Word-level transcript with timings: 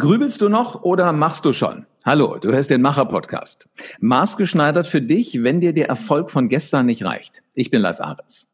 Grübelst 0.00 0.40
du 0.40 0.48
noch 0.48 0.82
oder 0.82 1.12
machst 1.12 1.44
du 1.44 1.52
schon? 1.52 1.84
Hallo, 2.06 2.38
du 2.38 2.50
hörst 2.50 2.70
den 2.70 2.80
Macher-Podcast. 2.80 3.68
Maßgeschneidert 4.00 4.86
für 4.86 5.02
dich, 5.02 5.42
wenn 5.42 5.60
dir 5.60 5.74
der 5.74 5.90
Erfolg 5.90 6.30
von 6.30 6.48
gestern 6.48 6.86
nicht 6.86 7.04
reicht. 7.04 7.42
Ich 7.54 7.70
bin 7.70 7.82
Live 7.82 8.00
Ahrens. 8.00 8.50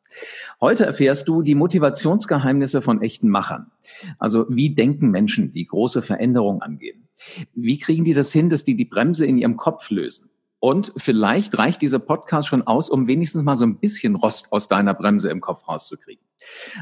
Heute 0.61 0.85
erfährst 0.87 1.29
du 1.29 1.43
die 1.43 1.55
Motivationsgeheimnisse 1.55 2.83
von 2.83 3.01
echten 3.01 3.29
Machern. 3.29 3.71
Also 4.19 4.47
wie 4.49 4.75
denken 4.75 5.13
Menschen, 5.13 5.53
die 5.53 5.69
große 5.69 6.03
Veränderungen 6.03 6.63
angehen? 6.63 7.07
Wie 7.55 7.79
kriegen 7.79 8.03
die 8.03 8.15
das 8.15 8.33
hin, 8.33 8.51
dass 8.51 8.65
die 8.65 8.75
die 8.75 8.85
Bremse 8.85 9.25
in 9.25 9.39
ihrem 9.39 9.57
Kopf 9.57 9.89
lösen? 9.91 10.29
Und 10.59 10.93
vielleicht 10.97 11.57
reicht 11.57 11.81
dieser 11.81 12.01
Podcast 12.01 12.49
schon 12.49 12.67
aus, 12.67 12.91
um 12.91 13.07
wenigstens 13.07 13.45
mal 13.45 13.57
so 13.57 13.67
ein 13.67 13.79
bisschen 13.79 14.17
Rost 14.17 14.51
aus 14.51 14.67
deiner 14.67 14.95
Bremse 14.95 15.31
im 15.31 15.41
Kopf 15.41 15.69
rauszukriegen. 15.69 16.26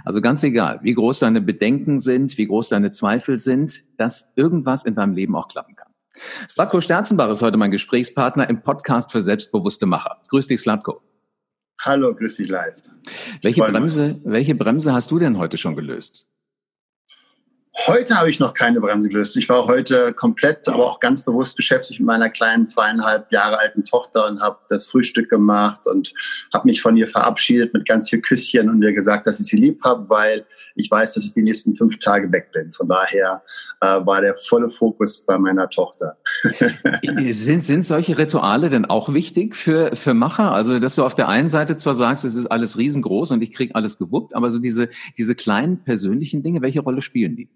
Also 0.05 0.21
ganz 0.21 0.43
egal, 0.43 0.81
wie 0.83 0.95
groß 0.95 1.21
deine 1.21 1.41
Bedenken 1.41 1.99
sind, 1.99 2.39
wie 2.39 2.47
groß 2.47 2.69
deine 2.71 2.91
Zweifel 2.91 3.39
sind, 3.39 3.83
dass 3.97 4.33
irgendwas 4.37 4.85
in 4.85 4.95
deinem 4.95 5.15
Leben 5.15 5.37
auch 5.37 5.49
klappen 5.49 5.77
kann. 5.77 5.93
Slatko 6.49 6.81
Sterzenbach 6.81 7.31
ist 7.31 7.43
heute 7.43 7.57
mein 7.57 7.71
Gesprächspartner 7.71 8.49
im 8.49 8.63
Podcast 8.63 9.11
für 9.13 9.23
selbstbewusste 9.23 9.87
Macher. 9.87 10.21
Grüß 10.29 10.47
dich, 10.47 10.61
Slatko. 10.61 11.03
Hallo, 11.81 12.15
grüß 12.15 12.37
dich 12.37 12.49
live. 12.49 12.75
Welche 13.43 13.63
Bremse, 13.63 14.21
welche 14.25 14.55
Bremse 14.55 14.93
hast 14.93 15.11
du 15.11 15.19
denn 15.19 15.39
heute 15.39 15.59
schon 15.59 15.77
gelöst? 15.77 16.29
Heute 17.87 18.15
habe 18.15 18.31
ich 18.31 18.39
noch 18.39 18.55
keine 18.55 18.81
Bremse 18.81 19.09
gelöst. 19.09 19.37
Ich 19.37 19.49
war 19.49 19.67
heute 19.67 20.13
komplett, 20.13 20.69
aber 20.69 20.87
auch 20.87 21.01
ganz 21.01 21.25
bewusst 21.25 21.57
beschäftigt 21.57 21.99
mit 21.99 22.07
meiner 22.07 22.31
kleinen 22.31 22.67
zweieinhalb 22.67 23.31
Jahre 23.33 23.59
alten 23.59 23.85
Tochter 23.85 24.29
und 24.29 24.41
habe 24.41 24.59
das 24.69 24.89
Frühstück 24.89 25.29
gemacht 25.29 25.81
und 25.87 26.15
habe 26.55 26.69
mich 26.69 26.81
von 26.81 26.97
ihr 26.97 27.09
verabschiedet 27.09 27.75
mit 27.75 27.87
ganz 27.87 28.09
viel 28.09 28.21
Küsschen 28.21 28.71
und 28.71 28.81
ihr 28.81 28.93
gesagt, 28.93 29.27
dass 29.27 29.41
ich 29.41 29.47
sie 29.47 29.57
lieb 29.57 29.81
habe, 29.85 30.09
weil 30.09 30.47
ich 30.77 30.89
weiß, 30.89 31.15
dass 31.15 31.25
ich 31.25 31.35
die 31.35 31.43
nächsten 31.43 31.75
fünf 31.75 31.99
Tage 31.99 32.31
weg 32.31 32.53
bin. 32.53 32.71
Von 32.71 32.89
daher 32.89 33.43
äh, 33.81 33.87
war 34.07 34.21
der 34.21 34.37
volle 34.37 34.71
Fokus 34.71 35.21
bei 35.21 35.37
meiner 35.37 35.69
Tochter. 35.69 36.17
sind, 37.33 37.65
sind 37.65 37.85
solche 37.85 38.17
Rituale 38.17 38.71
denn 38.71 38.85
auch 38.87 39.13
wichtig 39.13 39.57
für, 39.57 39.97
für 39.97 40.15
Macher? 40.15 40.53
Also, 40.53 40.79
dass 40.79 40.95
du 40.95 41.05
auf 41.05 41.15
der 41.15 41.29
einen 41.29 41.49
Seite 41.49 41.77
zwar 41.77 41.95
sagst, 41.95 42.25
es 42.25 42.37
ist 42.37 42.47
alles 42.47 42.79
riesengroß 42.79 43.33
und 43.33 43.43
ich 43.43 43.53
krieg 43.53 43.73
alles 43.75 43.99
gewuppt, 43.99 44.35
aber 44.35 44.53
so 44.53 44.61
diese, 44.61 44.89
diese 45.19 45.35
kleinen 45.35 45.83
persönlichen 45.83 46.45
Dinge, 46.45 46.63
welche 46.63 46.81
Rolle 46.81 47.03
spielen 47.03 47.35
die? 47.35 47.49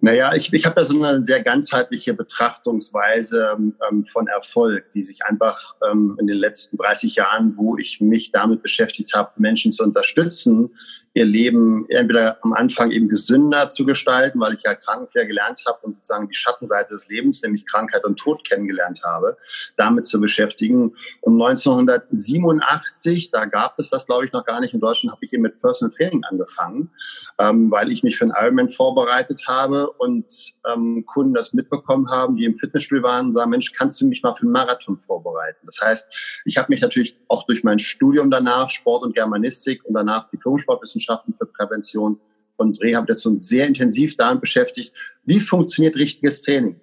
Naja, 0.00 0.32
ich, 0.34 0.52
ich 0.52 0.64
habe 0.64 0.76
da 0.76 0.84
so 0.84 0.94
eine 1.02 1.22
sehr 1.22 1.42
ganzheitliche 1.42 2.14
Betrachtungsweise 2.14 3.56
ähm, 3.90 4.04
von 4.04 4.28
Erfolg, 4.28 4.92
die 4.92 5.02
sich 5.02 5.24
einfach 5.24 5.74
ähm, 5.90 6.16
in 6.20 6.28
den 6.28 6.36
letzten 6.36 6.76
30 6.76 7.16
Jahren, 7.16 7.56
wo 7.56 7.76
ich 7.76 8.00
mich 8.00 8.30
damit 8.30 8.62
beschäftigt 8.62 9.14
habe, 9.14 9.32
Menschen 9.38 9.72
zu 9.72 9.82
unterstützen, 9.82 10.70
ihr 11.18 11.26
Leben 11.26 11.84
entweder 11.88 12.38
am 12.42 12.52
Anfang 12.52 12.92
eben 12.92 13.08
gesünder 13.08 13.70
zu 13.70 13.84
gestalten, 13.84 14.38
weil 14.40 14.54
ich 14.54 14.62
ja 14.64 14.74
Krankenpfleger 14.74 15.26
gelernt 15.26 15.64
habe 15.66 15.78
und 15.82 15.96
sozusagen 15.96 16.28
die 16.28 16.34
Schattenseite 16.34 16.94
des 16.94 17.08
Lebens, 17.08 17.42
nämlich 17.42 17.66
Krankheit 17.66 18.04
und 18.04 18.18
Tod 18.18 18.48
kennengelernt 18.48 19.02
habe, 19.04 19.36
damit 19.76 20.06
zu 20.06 20.20
beschäftigen. 20.20 20.94
Und 21.20 21.42
1987, 21.42 23.30
da 23.32 23.46
gab 23.46 23.78
es 23.78 23.90
das, 23.90 24.06
glaube 24.06 24.26
ich, 24.26 24.32
noch 24.32 24.44
gar 24.44 24.60
nicht 24.60 24.74
in 24.74 24.80
Deutschland, 24.80 25.12
habe 25.12 25.24
ich 25.24 25.32
eben 25.32 25.42
mit 25.42 25.60
Personal 25.60 25.92
Training 25.94 26.22
angefangen, 26.30 26.90
ähm, 27.38 27.70
weil 27.70 27.90
ich 27.90 28.04
mich 28.04 28.16
für 28.16 28.24
einen 28.24 28.34
Ironman 28.36 28.68
vorbereitet 28.68 29.44
habe 29.48 29.90
und 29.90 30.54
ähm, 30.72 31.04
Kunden 31.04 31.34
das 31.34 31.52
mitbekommen 31.52 32.08
haben, 32.10 32.36
die 32.36 32.44
im 32.44 32.54
Fitnessstudio 32.54 33.02
waren 33.02 33.26
und 33.26 33.32
sagen, 33.32 33.50
Mensch, 33.50 33.72
kannst 33.72 34.00
du 34.00 34.06
mich 34.06 34.22
mal 34.22 34.34
für 34.34 34.42
einen 34.42 34.52
Marathon 34.52 34.98
vorbereiten? 34.98 35.66
Das 35.66 35.80
heißt, 35.82 36.08
ich 36.44 36.56
habe 36.56 36.68
mich 36.70 36.80
natürlich 36.80 37.18
auch 37.26 37.44
durch 37.44 37.64
mein 37.64 37.80
Studium 37.80 38.30
danach, 38.30 38.70
Sport 38.70 39.02
und 39.02 39.14
Germanistik 39.16 39.84
und 39.84 39.94
danach 39.94 40.30
Diplom-Sportwissenschaft 40.30 41.07
Wissenschaften 41.08 41.34
für 41.34 41.46
Prävention 41.46 42.20
und 42.56 42.80
Rehabilitation 42.80 43.36
sehr 43.36 43.66
intensiv 43.66 44.16
damit 44.16 44.40
beschäftigt, 44.40 44.94
wie 45.24 45.40
funktioniert 45.40 45.96
richtiges 45.96 46.42
Training. 46.42 46.80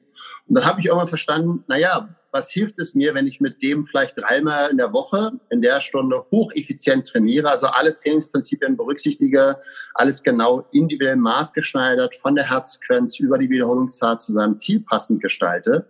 Und 0.48 0.56
dann 0.56 0.66
habe 0.66 0.80
ich 0.80 0.88
irgendwann 0.88 1.08
verstanden, 1.08 1.64
naja, 1.68 2.16
was 2.32 2.52
hilft 2.52 2.80
es 2.80 2.96
mir, 2.96 3.14
wenn 3.14 3.28
ich 3.28 3.40
mit 3.40 3.62
dem 3.62 3.84
vielleicht 3.86 4.18
dreimal 4.18 4.70
in 4.70 4.78
der 4.78 4.92
Woche 4.92 5.32
in 5.50 5.62
der 5.62 5.80
Stunde 5.80 6.26
hocheffizient 6.32 7.08
trainiere, 7.08 7.50
also 7.50 7.68
alle 7.68 7.94
Trainingsprinzipien 7.94 8.76
berücksichtige, 8.76 9.58
alles 9.94 10.22
genau 10.22 10.68
individuell 10.72 11.16
maßgeschneidert 11.16 12.16
von 12.16 12.36
der 12.36 12.50
Herzfrequenz 12.50 13.20
über 13.20 13.38
die 13.38 13.50
Wiederholungszahl 13.50 14.20
zu 14.20 14.34
seinem 14.34 14.58
Ziel 14.58 14.82
passend 14.82 15.22
gestalte, 15.22 15.88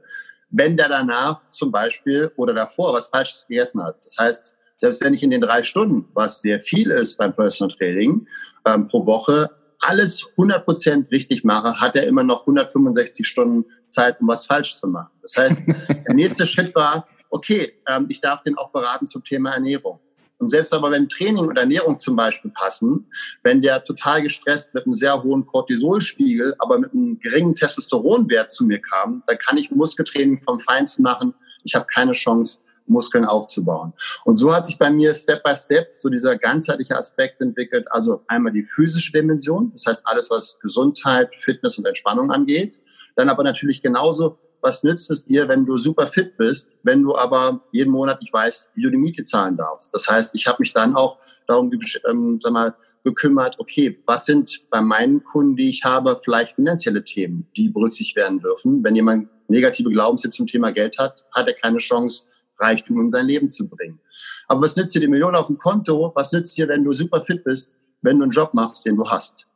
wenn 0.52 0.78
der 0.78 0.88
danach 0.88 1.50
zum 1.50 1.72
Beispiel 1.72 2.32
oder 2.36 2.54
davor 2.54 2.94
was 2.94 3.09
Falsches 3.09 3.48
gegessen 3.48 3.84
hat. 3.84 3.98
Das 4.06 4.18
heißt, 4.18 4.55
selbst 4.80 5.02
wenn 5.02 5.13
ich 5.13 5.24
in 5.24 5.31
den 5.31 5.41
drei 5.41 5.63
Stunden, 5.63 6.08
was 6.13 6.41
sehr 6.41 6.59
viel 6.59 6.91
ist 6.91 7.18
beim 7.18 7.36
Personal 7.36 7.75
Training, 7.75 8.28
ähm, 8.66 8.86
pro 8.86 9.06
Woche 9.06 9.50
alles 9.80 10.25
100% 10.38 11.12
richtig 11.12 11.44
mache, 11.44 11.80
hat 11.80 11.96
er 11.96 12.08
immer 12.08 12.24
noch 12.24 12.41
165 12.41 13.28
Stunden 13.28 13.66
Zeit, 13.88 14.19
um 14.19 14.28
was 14.28 14.46
falsch 14.46 14.75
zu 14.75 14.88
machen. 14.88 15.12
Das 15.22 15.38
heißt, 15.38 15.62
der 15.68 16.14
nächste 16.14 16.47
Schritt 16.47 16.74
war, 16.74 17.08
okay, 17.30 17.74
ähm, 17.88 18.08
ich 18.09 18.22
darf 18.22 18.41
den 18.41 18.58
auch 18.58 18.72
beraten 18.72 19.06
zum 19.06 19.24
Thema 19.24 19.52
Ernährung. 19.52 20.00
Und 20.38 20.50
selbst 20.50 20.74
aber 20.74 20.91
wenn 20.91 21.08
Training 21.08 21.47
und 21.47 21.58
Ernährung 21.58 21.97
zum 21.97 22.16
Beispiel 22.16 22.52
passen, 22.52 23.08
wenn 23.44 23.62
der 23.62 23.84
total 23.84 24.22
gestresst 24.22 24.74
mit 24.74 24.85
einem 24.85 24.94
sehr 24.94 25.24
hohen 25.24 25.46
Cortisolspiegel, 25.46 26.56
aber 26.59 26.80
mit 26.80 26.91
einem 26.91 27.19
geringen 27.19 27.56
Testosteronwert 27.56 28.52
zu 28.52 28.66
mir 28.66 28.80
kam, 28.80 29.24
dann 29.28 29.38
kann 29.38 29.58
ich 29.58 29.72
Muskeltraining 29.72 30.41
vom 30.41 30.59
Feinsten 30.59 31.03
machen. 31.03 31.34
Ich 31.64 31.74
habe 31.74 31.85
keine 31.85 32.12
Chance, 32.12 32.59
Muskeln 32.88 33.25
aufzubauen. 33.25 33.94
Und 34.23 34.38
so 34.38 34.53
hat 34.53 34.66
sich 34.66 34.78
bei 34.78 34.90
mir 34.90 35.13
Step 35.13 35.44
by 35.44 35.56
Step 35.56 35.90
so 35.94 36.09
dieser 36.09 36.38
ganzheitliche 36.38 36.96
Aspekt 36.96 37.41
entwickelt. 37.41 37.88
Also 37.91 38.22
einmal 38.28 38.53
die 38.53 38.63
physische 38.63 39.12
Dimension, 39.12 39.72
das 39.72 39.85
heißt 39.85 40.07
alles, 40.07 40.29
was 40.29 40.59
Gesundheit, 40.59 41.35
Fitness 41.35 41.78
und 41.78 41.85
Entspannung 41.85 42.31
angeht. 42.31 42.79
Dann 43.16 43.29
aber 43.29 43.44
natürlich 43.44 43.81
genauso, 43.81 44.38
was 44.62 44.84
nützt 44.84 45.12
es 45.12 45.25
dir, 45.25 45.47
wenn 45.47 45.66
du 45.66 45.78
super 45.78 46.07
fit 46.07 46.38
bist, 46.38 46.72
wenn 46.84 47.03
du 47.03 47.16
aber 47.16 47.62
jeden 47.72 47.91
Monat 47.91 48.22
nicht 48.22 48.34
weißt, 48.34 48.69
wie 48.75 48.84
du 48.84 48.90
die 48.90 48.97
Miete 48.97 49.23
zahlen 49.23 49.57
darfst. 49.57 49.94
Das 49.94 50.07
heißt, 50.07 50.35
ich 50.35 50.47
habe 50.47 50.57
mich 50.59 50.73
dann 50.73 50.96
auch 50.96 51.19
darum 51.47 51.72
ähm, 52.07 52.40
sag 52.41 52.52
mal, 52.52 52.75
gekümmert, 53.03 53.59
okay, 53.59 54.02
was 54.07 54.25
sind 54.25 54.63
bei 54.72 54.81
meinen 54.81 55.23
Kunden, 55.23 55.56
die 55.56 55.69
ich 55.69 55.84
habe, 55.84 56.19
vielleicht 56.23 56.56
finanzielle 56.56 57.03
Themen, 57.03 57.47
die 57.56 57.69
berücksichtigt 57.69 58.17
werden 58.17 58.40
dürfen. 58.40 58.84
Wenn 58.84 58.96
jemand 58.96 59.29
negative 59.47 59.91
Glaubenssätze 59.91 60.38
zum 60.38 60.47
Thema 60.47 60.72
Geld 60.72 60.97
hat, 60.97 61.23
hat 61.31 61.47
er 61.47 61.53
keine 61.53 61.78
Chance, 61.78 62.25
Reichtum 62.60 63.02
in 63.02 63.12
sein 63.12 63.26
Leben 63.26 63.50
zu 63.50 63.68
bringen. 63.68 64.00
Aber 64.48 64.62
was 64.62 64.76
nützt 64.76 64.96
dir 64.96 65.02
die 65.02 65.08
Million 65.08 65.36
auf 65.36 65.48
dem 65.48 65.58
Konto? 65.58 66.12
Was 66.16 66.32
nützt 66.32 66.58
dir, 66.58 66.68
wenn 66.68 66.84
du 66.84 66.94
super 66.94 67.22
fit 67.24 67.44
bist, 67.44 67.74
wenn 68.02 68.18
du 68.18 68.24
einen 68.24 68.32
Job 68.32 68.54
machst, 68.54 68.86
den 68.86 68.96
du 68.96 69.06
hast? 69.06 69.48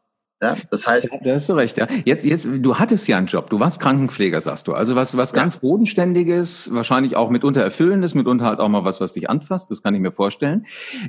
Ja, 0.41 0.55
das 0.71 0.87
heißt. 0.87 1.09
Da 1.21 1.35
hast 1.35 1.49
du 1.49 1.53
recht, 1.53 1.77
ja. 1.77 1.87
Jetzt, 2.05 2.23
jetzt, 2.23 2.47
du 2.49 2.79
hattest 2.79 3.07
ja 3.09 3.17
einen 3.17 3.27
Job. 3.27 3.49
Du 3.49 3.59
warst 3.59 3.81
Krankenpfleger, 3.81 4.39
sagst 4.39 4.69
du. 4.69 4.73
Also 4.73 4.95
was, 4.95 5.17
was 5.17 5.33
ganz 5.33 5.57
Bodenständiges, 5.57 6.73
wahrscheinlich 6.73 7.17
auch 7.17 7.29
mitunter 7.29 7.61
Erfüllendes, 7.61 8.15
mitunter 8.15 8.45
halt 8.45 8.59
auch 8.59 8.69
mal 8.69 8.85
was, 8.85 9.01
was 9.01 9.11
dich 9.11 9.29
anfasst. 9.29 9.69
Das 9.69 9.83
kann 9.83 9.95
ich 9.95 10.01
mir 10.01 10.13
vorstellen. 10.13 10.65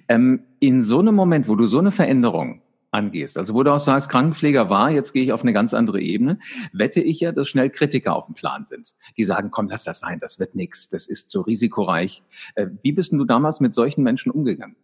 Ähm, 0.08 0.42
in 0.58 0.82
so 0.82 0.98
einem 0.98 1.14
Moment, 1.14 1.48
wo 1.48 1.54
du 1.54 1.66
so 1.66 1.78
eine 1.78 1.92
Veränderung 1.92 2.60
angehst. 2.90 3.38
Also 3.38 3.54
wo 3.54 3.62
du 3.62 3.72
auch 3.72 3.78
sagst, 3.78 4.08
Krankenpfleger 4.10 4.68
war, 4.68 4.90
jetzt 4.90 5.12
gehe 5.12 5.22
ich 5.22 5.32
auf 5.32 5.42
eine 5.42 5.52
ganz 5.52 5.74
andere 5.74 6.00
Ebene, 6.00 6.38
wette 6.72 7.00
ich 7.00 7.20
ja, 7.20 7.32
dass 7.32 7.48
schnell 7.48 7.70
Kritiker 7.70 8.14
auf 8.14 8.26
dem 8.26 8.34
Plan 8.34 8.64
sind. 8.64 8.94
Die 9.16 9.24
sagen, 9.24 9.50
komm, 9.50 9.68
lass 9.68 9.84
das 9.84 10.00
sein, 10.00 10.18
das 10.20 10.38
wird 10.38 10.54
nichts, 10.54 10.88
das 10.88 11.06
ist 11.06 11.30
so 11.30 11.40
risikoreich. 11.42 12.22
Äh, 12.54 12.66
wie 12.82 12.92
bist 12.92 13.12
denn 13.12 13.18
du 13.18 13.24
damals 13.24 13.60
mit 13.60 13.74
solchen 13.74 14.02
Menschen 14.02 14.32
umgegangen? 14.32 14.76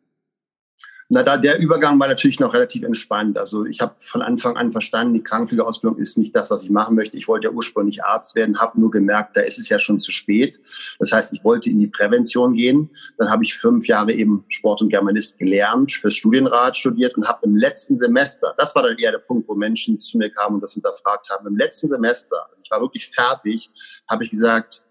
Na, 1.09 1.23
da 1.23 1.37
der 1.37 1.61
Übergang 1.61 2.01
war 2.01 2.09
natürlich 2.09 2.41
noch 2.41 2.53
relativ 2.53 2.83
entspannt. 2.83 3.39
Also 3.39 3.65
ich 3.65 3.81
habe 3.81 3.95
von 3.99 4.23
Anfang 4.23 4.57
an 4.57 4.73
verstanden, 4.73 5.15
die 5.15 5.23
Krankenpflegeausbildung 5.23 6.01
ist 6.01 6.19
nicht 6.19 6.35
das, 6.35 6.51
was 6.51 6.65
ich 6.65 6.71
machen 6.71 6.97
möchte. 6.97 7.17
Ich 7.17 7.29
wollte 7.29 7.47
ja 7.47 7.53
ursprünglich 7.53 8.03
Arzt 8.05 8.35
werden, 8.35 8.61
habe 8.61 8.81
nur 8.81 8.91
gemerkt, 8.91 9.37
da 9.37 9.43
ist 9.43 9.61
es 9.61 9.69
ja 9.69 9.79
schon 9.79 10.01
zu 10.01 10.11
spät. 10.11 10.61
Das 10.99 11.13
heißt, 11.13 11.33
ich 11.33 11.45
wollte 11.45 11.71
in 11.71 11.79
die 11.79 11.87
Prävention 11.87 12.55
gehen. 12.55 12.91
Dann 13.19 13.31
habe 13.31 13.45
ich 13.45 13.55
fünf 13.55 13.87
Jahre 13.87 14.13
eben 14.13 14.45
Sport 14.49 14.83
und 14.83 14.89
Germanist 14.89 15.39
gelernt, 15.39 15.93
fürs 15.93 16.17
Studienrat 16.17 16.77
studiert 16.77 17.17
und 17.17 17.29
habe 17.29 17.39
im 17.45 17.57
letzten 17.57 17.97
Semester, 17.99 18.55
das 18.59 18.75
war 18.75 18.83
dann 18.83 18.99
eher 18.99 19.13
der 19.13 19.19
Punkt, 19.19 19.49
wo 19.49 19.55
Menschen 19.55 20.01
zu 20.01 20.19
mir 20.19 20.31
kamen 20.31 20.57
und 20.57 20.61
das 20.63 20.75
hinterfragt 20.75 21.31
haben, 21.31 21.47
im 21.47 21.57
letzten 21.57 21.89
Semester, 21.89 22.49
also 22.51 22.63
ich 22.65 22.71
war 22.73 22.81
wirklich 22.81 23.07
fertig, 23.07 23.71
habe 24.09 24.25
ich 24.25 24.31
gesagt, 24.31 24.83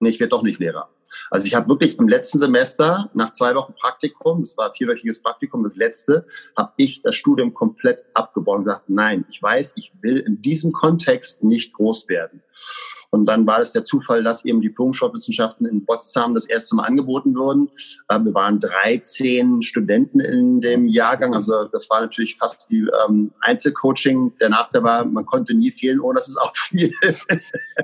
nee, 0.00 0.10
ich 0.10 0.20
werde 0.20 0.30
doch 0.30 0.42
nicht 0.42 0.58
Lehrer. 0.58 0.90
Also 1.30 1.46
ich 1.46 1.54
habe 1.54 1.68
wirklich 1.68 1.98
im 1.98 2.08
letzten 2.08 2.38
Semester, 2.38 3.10
nach 3.14 3.30
zwei 3.30 3.54
Wochen 3.54 3.74
Praktikum, 3.74 4.40
das 4.42 4.56
war 4.56 4.66
ein 4.66 4.72
vierwöchiges 4.72 5.22
Praktikum, 5.22 5.62
das 5.62 5.76
letzte, 5.76 6.26
habe 6.56 6.72
ich 6.76 7.02
das 7.02 7.14
Studium 7.14 7.54
komplett 7.54 8.04
abgebaut 8.14 8.58
und 8.58 8.64
gesagt, 8.64 8.88
nein, 8.88 9.24
ich 9.28 9.42
weiß, 9.42 9.72
ich 9.76 9.92
will 10.00 10.18
in 10.18 10.42
diesem 10.42 10.72
Kontext 10.72 11.42
nicht 11.42 11.72
groß 11.74 12.08
werden. 12.08 12.42
Und 13.12 13.26
dann 13.26 13.46
war 13.46 13.60
es 13.60 13.72
der 13.72 13.84
Zufall, 13.84 14.24
dass 14.24 14.44
eben 14.46 14.62
Diplom-Sportwissenschaften 14.62 15.66
in 15.66 15.84
Potsdam 15.84 16.34
das 16.34 16.46
erste 16.46 16.74
Mal 16.76 16.84
angeboten 16.84 17.36
wurden. 17.36 17.68
Äh, 18.08 18.18
wir 18.20 18.32
waren 18.32 18.58
13 18.58 19.62
Studenten 19.62 20.18
in 20.18 20.62
dem 20.62 20.88
Jahrgang. 20.88 21.34
Also 21.34 21.64
das 21.64 21.90
war 21.90 22.00
natürlich 22.00 22.36
fast 22.36 22.70
die 22.70 22.88
ähm, 23.06 23.30
Einzelcoaching. 23.42 24.32
Der 24.40 24.48
Nachteil 24.48 24.82
war, 24.82 25.04
man 25.04 25.26
konnte 25.26 25.52
nie 25.52 25.70
fehlen, 25.70 26.00
ohne 26.00 26.16
dass 26.16 26.28
es 26.28 26.38
auch 26.38 26.56
viel. 26.56 26.90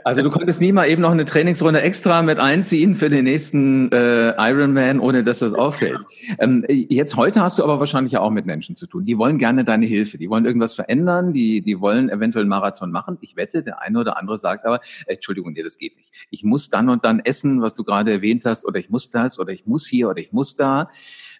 also 0.02 0.22
du 0.22 0.30
konntest 0.30 0.62
nie 0.62 0.72
mal 0.72 0.86
eben 0.88 1.02
noch 1.02 1.10
eine 1.10 1.26
Trainingsrunde 1.26 1.82
extra 1.82 2.22
mit 2.22 2.40
einziehen 2.40 2.94
für 2.94 3.10
den 3.10 3.24
nächsten 3.24 3.92
äh, 3.92 4.30
Ironman, 4.38 4.98
ohne 4.98 5.22
dass 5.24 5.40
das 5.40 5.52
auffällt. 5.52 6.00
Ähm, 6.38 6.64
jetzt 6.68 7.16
heute 7.16 7.42
hast 7.42 7.58
du 7.58 7.64
aber 7.64 7.78
wahrscheinlich 7.80 8.16
auch 8.16 8.30
mit 8.30 8.46
Menschen 8.46 8.76
zu 8.76 8.86
tun. 8.86 9.04
Die 9.04 9.18
wollen 9.18 9.36
gerne 9.36 9.64
deine 9.64 9.84
Hilfe. 9.84 10.16
Die 10.16 10.30
wollen 10.30 10.46
irgendwas 10.46 10.74
verändern. 10.74 11.34
Die, 11.34 11.60
die 11.60 11.78
wollen 11.82 12.08
eventuell 12.08 12.44
einen 12.44 12.50
Marathon 12.50 12.90
machen. 12.90 13.18
Ich 13.20 13.36
wette, 13.36 13.62
der 13.62 13.82
eine 13.82 13.98
oder 14.00 14.16
andere 14.16 14.38
sagt 14.38 14.64
aber, 14.64 14.80
äh, 15.04 15.17
Entschuldigung, 15.18 15.52
nee, 15.52 15.62
das 15.62 15.76
geht 15.76 15.96
nicht. 15.96 16.12
Ich 16.30 16.44
muss 16.44 16.70
dann 16.70 16.88
und 16.88 17.04
dann 17.04 17.20
essen, 17.20 17.60
was 17.60 17.74
du 17.74 17.84
gerade 17.84 18.12
erwähnt 18.12 18.44
hast, 18.44 18.64
oder 18.64 18.78
ich 18.78 18.90
muss 18.90 19.10
das, 19.10 19.38
oder 19.38 19.52
ich 19.52 19.66
muss 19.66 19.86
hier, 19.86 20.08
oder 20.08 20.18
ich 20.18 20.32
muss 20.32 20.56
da. 20.56 20.90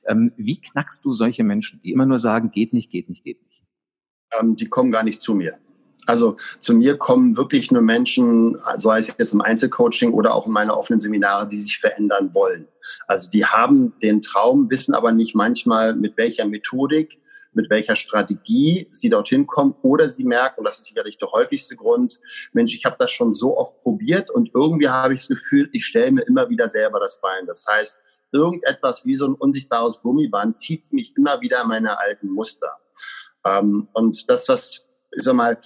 Ähm, 0.06 0.32
wie 0.36 0.60
knackst 0.60 1.04
du 1.04 1.12
solche 1.12 1.44
Menschen, 1.44 1.80
die 1.82 1.92
immer 1.92 2.06
nur 2.06 2.19
sagen, 2.19 2.50
geht 2.50 2.72
nicht, 2.72 2.90
geht 2.90 3.08
nicht, 3.08 3.25
geht 3.25 3.42
nicht? 3.46 3.64
Ähm, 4.38 4.56
die 4.56 4.66
kommen 4.66 4.92
gar 4.92 5.02
nicht 5.02 5.20
zu 5.20 5.34
mir. 5.34 5.58
Also 6.06 6.38
zu 6.58 6.72
mir 6.72 6.96
kommen 6.96 7.36
wirklich 7.36 7.70
nur 7.70 7.82
Menschen, 7.82 8.56
so 8.76 8.90
heißt 8.90 9.10
es 9.10 9.16
jetzt 9.19 9.34
im 9.34 9.42
Einzelcoaching 9.42 10.12
oder 10.14 10.34
auch 10.34 10.46
in 10.46 10.52
meiner 10.52 10.74
offenen 10.74 11.00
Seminare, 11.00 11.46
die 11.46 11.58
sich 11.58 11.78
verändern 11.78 12.32
wollen. 12.32 12.66
Also 13.06 13.31
die 13.31 13.44
haben 13.44 13.92
den 14.00 14.22
Traum, 14.22 14.70
wissen 14.70 14.94
aber 14.94 15.12
nicht 15.12 15.34
manchmal 15.34 15.94
mit 15.94 16.16
welcher 16.16 16.46
Methodik, 16.46 17.20
mit 17.58 17.70
welcher 17.70 17.96
Strategie 17.96 18.87
sie 18.93 19.10
dorthin 19.10 19.49
kommen 19.49 19.75
oder 19.82 20.08
sie 20.08 20.22
merken, 20.22 20.60
und 20.60 20.64
das 20.64 20.78
ist 20.78 20.84
sicherlich 20.84 21.19
der 21.19 21.32
häufigste 21.32 21.75
Grund, 21.75 22.20
Mensch, 22.52 22.72
ich 22.72 22.84
habe 22.84 22.94
das 23.00 23.10
schon 23.10 23.34
so 23.34 23.58
oft 23.58 23.81
probiert 23.81 24.31
und 24.31 24.50
irgendwie 24.55 24.88
habe 24.88 25.14
ich 25.14 25.22
das 25.22 25.28
Gefühl, 25.28 25.69
ich 25.72 25.84
stelle 25.84 26.12
mir 26.12 26.22
immer 26.22 26.49
wieder 26.49 26.69
selber 26.69 27.00
das 27.00 27.20
Bein. 27.20 27.46
Das 27.46 27.66
heißt, 27.69 27.99
irgendetwas 28.31 29.05
wie 29.05 29.16
so 29.16 29.26
ein 29.26 29.34
unsichtbares 29.34 30.00
Gummiband 30.02 30.56
zieht 30.56 30.93
mich 30.93 31.16
immer 31.16 31.40
wieder 31.40 31.62
in 31.62 31.69
meine 31.69 31.99
alten 31.99 32.28
Muster. 32.28 32.70
Ähm, 33.44 33.88
und 33.93 34.31
das, 34.31 34.49
was, 34.49 34.84
ich 35.10 35.25
sag 35.25 35.34
mal, 35.34 35.58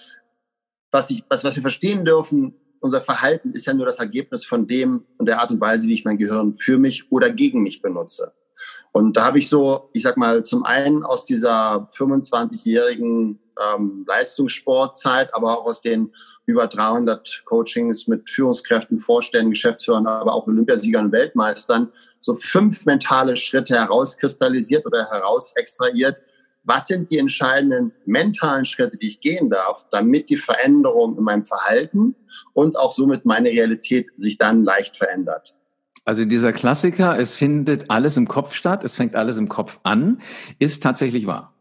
was, 0.93 1.11
ich, 1.11 1.23
was, 1.29 1.45
was 1.45 1.57
wir 1.57 1.63
verstehen 1.63 2.07
dürfen, 2.07 2.55
unser 2.81 3.03
Verhalten 3.03 3.53
ist 3.53 3.67
ja 3.67 3.75
nur 3.75 3.85
das 3.85 3.99
Ergebnis 3.99 4.47
von 4.47 4.67
dem 4.67 5.05
und 5.19 5.27
der 5.27 5.43
Art 5.43 5.51
und 5.51 5.61
Weise, 5.61 5.89
wie 5.89 5.95
ich 5.95 6.07
mein 6.07 6.17
Gehirn 6.17 6.57
für 6.57 6.79
mich 6.79 7.13
oder 7.13 7.29
gegen 7.29 7.63
mich 7.63 7.83
benutze. 7.83 8.33
Und 8.93 9.17
da 9.17 9.25
habe 9.25 9.39
ich 9.39 9.49
so, 9.49 9.89
ich 9.95 10.03
sag 10.03 10.17
mal, 10.17 10.43
zum 10.43 10.65
einen 10.65 11.03
aus 11.03 11.25
dieser 11.25 11.89
25-jährigen 11.93 13.39
ähm, 13.75 14.05
Leistungssportzeit, 14.07 15.35
aber 15.35 15.59
auch 15.59 15.65
aus 15.65 15.81
den 15.81 16.13
über 16.45 16.67
300 16.67 17.43
Coachings 17.47 18.07
mit 18.07 18.29
Führungskräften, 18.29 18.99
Vorständen, 18.99 19.51
Geschäftsführern, 19.51 20.07
aber 20.07 20.35
auch 20.35 20.47
Olympiasiegern 20.47 21.07
und 21.07 21.13
Weltmeistern, 21.13 21.91
so 22.21 22.35
fünf 22.35 22.85
mentale 22.85 23.37
Schritte 23.37 23.77
herauskristallisiert 23.77 24.85
oder 24.85 25.09
herausextrahiert. 25.09 26.21
Was 26.65 26.87
sind 26.87 27.11
die 27.11 27.19
entscheidenden 27.19 27.93
mentalen 28.05 28.65
Schritte, 28.65 28.97
die 28.97 29.09
ich 29.09 29.21
gehen 29.21 29.51
darf, 29.51 29.87
damit 29.91 30.29
die 30.31 30.37
Veränderung 30.37 31.17
in 31.17 31.25
meinem 31.25 31.45
Verhalten 31.45 32.15
und 32.53 32.77
auch 32.77 32.93
somit 32.93 33.25
meine 33.25 33.49
Realität 33.49 34.11
sich 34.17 34.39
dann 34.39 34.63
leicht 34.63 34.97
verändert? 34.97 35.55
Also 36.05 36.25
dieser 36.25 36.53
Klassiker, 36.53 37.19
es 37.19 37.35
findet 37.35 37.91
alles 37.91 38.17
im 38.17 38.27
Kopf 38.27 38.55
statt, 38.55 38.83
es 38.83 38.97
fängt 38.97 39.15
alles 39.15 39.39
im 39.39 39.49
Kopf 39.49 39.79
an, 39.85 40.21
ist 40.59 40.83
tatsächlich 40.83 41.27
wahr. 41.27 41.55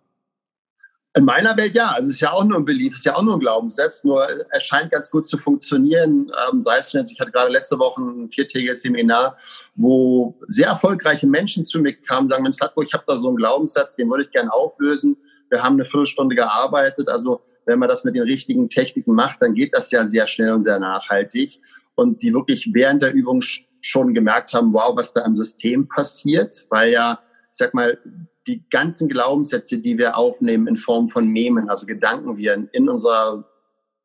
In 1.14 1.26
meiner 1.26 1.58
Welt 1.58 1.76
ja. 1.76 1.90
Also 1.90 2.10
es 2.10 2.16
ist 2.16 2.22
ja 2.22 2.32
auch 2.32 2.46
nur 2.46 2.58
ein 2.58 2.66
Belief, 2.66 2.94
es 2.94 3.00
ist 3.00 3.06
ja 3.06 3.16
auch 3.16 3.22
nur 3.22 3.36
ein 3.36 3.40
Glaubenssatz, 3.40 4.04
nur 4.06 4.26
er 4.26 4.62
scheint 4.62 4.92
ganz 4.92 5.12
gut 5.12 5.28
zu 5.28 5.38
funktionieren. 5.38 6.32
Ähm, 6.50 6.62
sei 6.62 6.78
es 6.78 6.92
jetzt, 6.94 7.12
ich 7.12 7.20
hatte 7.20 7.32
gerade 7.32 7.52
letzte 7.52 7.78
Woche 7.78 8.02
ein 8.02 8.30
viertägiges 8.30 8.82
Seminar, 8.82 9.38
wo 9.76 10.40
sehr 10.48 10.68
erfolgreiche 10.68 11.28
Menschen 11.28 11.66
zu 11.66 11.80
mir 11.80 11.94
kamen, 11.94 12.30
sagen, 12.30 12.44
Mensch, 12.44 12.56
Slatko, 12.56 12.82
ich 12.82 12.94
habe 12.94 13.04
da 13.06 13.20
so 13.20 13.28
einen 13.28 13.38
Glaubenssatz, 13.38 13.98
den 13.98 14.10
würde 14.10 14.24
ich 14.24 14.32
gerne 14.32 14.54
auflösen. 14.54 15.18
Wir 15.50 15.62
haben 15.62 15.74
eine 15.74 15.86
Viertelstunde 15.86 16.36
gearbeitet. 16.36 17.10
Also 17.10 17.42
wenn 17.66 17.78
man 17.78 17.90
das 17.90 18.06
mit 18.06 18.16
den 18.16 18.24
richtigen 18.24 18.70
Techniken 18.70 19.14
macht, 19.14 19.42
dann 19.42 19.54
geht 19.54 19.76
das 19.76 19.92
ja 19.92 20.08
sehr 20.08 20.28
schnell 20.28 20.54
und 20.54 20.62
sehr 20.62 20.80
nachhaltig. 20.80 21.60
Und 21.96 22.24
die 22.24 22.34
wirklich 22.34 22.70
während 22.74 23.04
der 23.04 23.14
Übung 23.14 23.42
schon 23.81 24.13
gemerkt 24.13 24.54
haben, 24.54 24.74
wow, 24.74 24.95
was 24.95 25.13
da 25.13 25.25
im 25.25 25.36
System 25.36 25.88
passiert, 25.88 26.66
weil 26.69 26.92
ja, 26.92 27.19
ich 27.51 27.57
sag 27.57 27.74
mal, 27.74 27.98
die 28.48 28.63
ganzen 28.69 29.07
Glaubenssätze, 29.07 29.78
die 29.78 29.98
wir 29.98 30.18
aufnehmen 30.18 30.68
in 30.68 30.78
Form 30.78 31.10
von 31.10 31.28
Memen, 31.28 31.69
also 31.69 31.86
Gedanken 31.86 32.38
wir 32.38 32.68
in 32.72 32.89
unserer, 32.89 33.48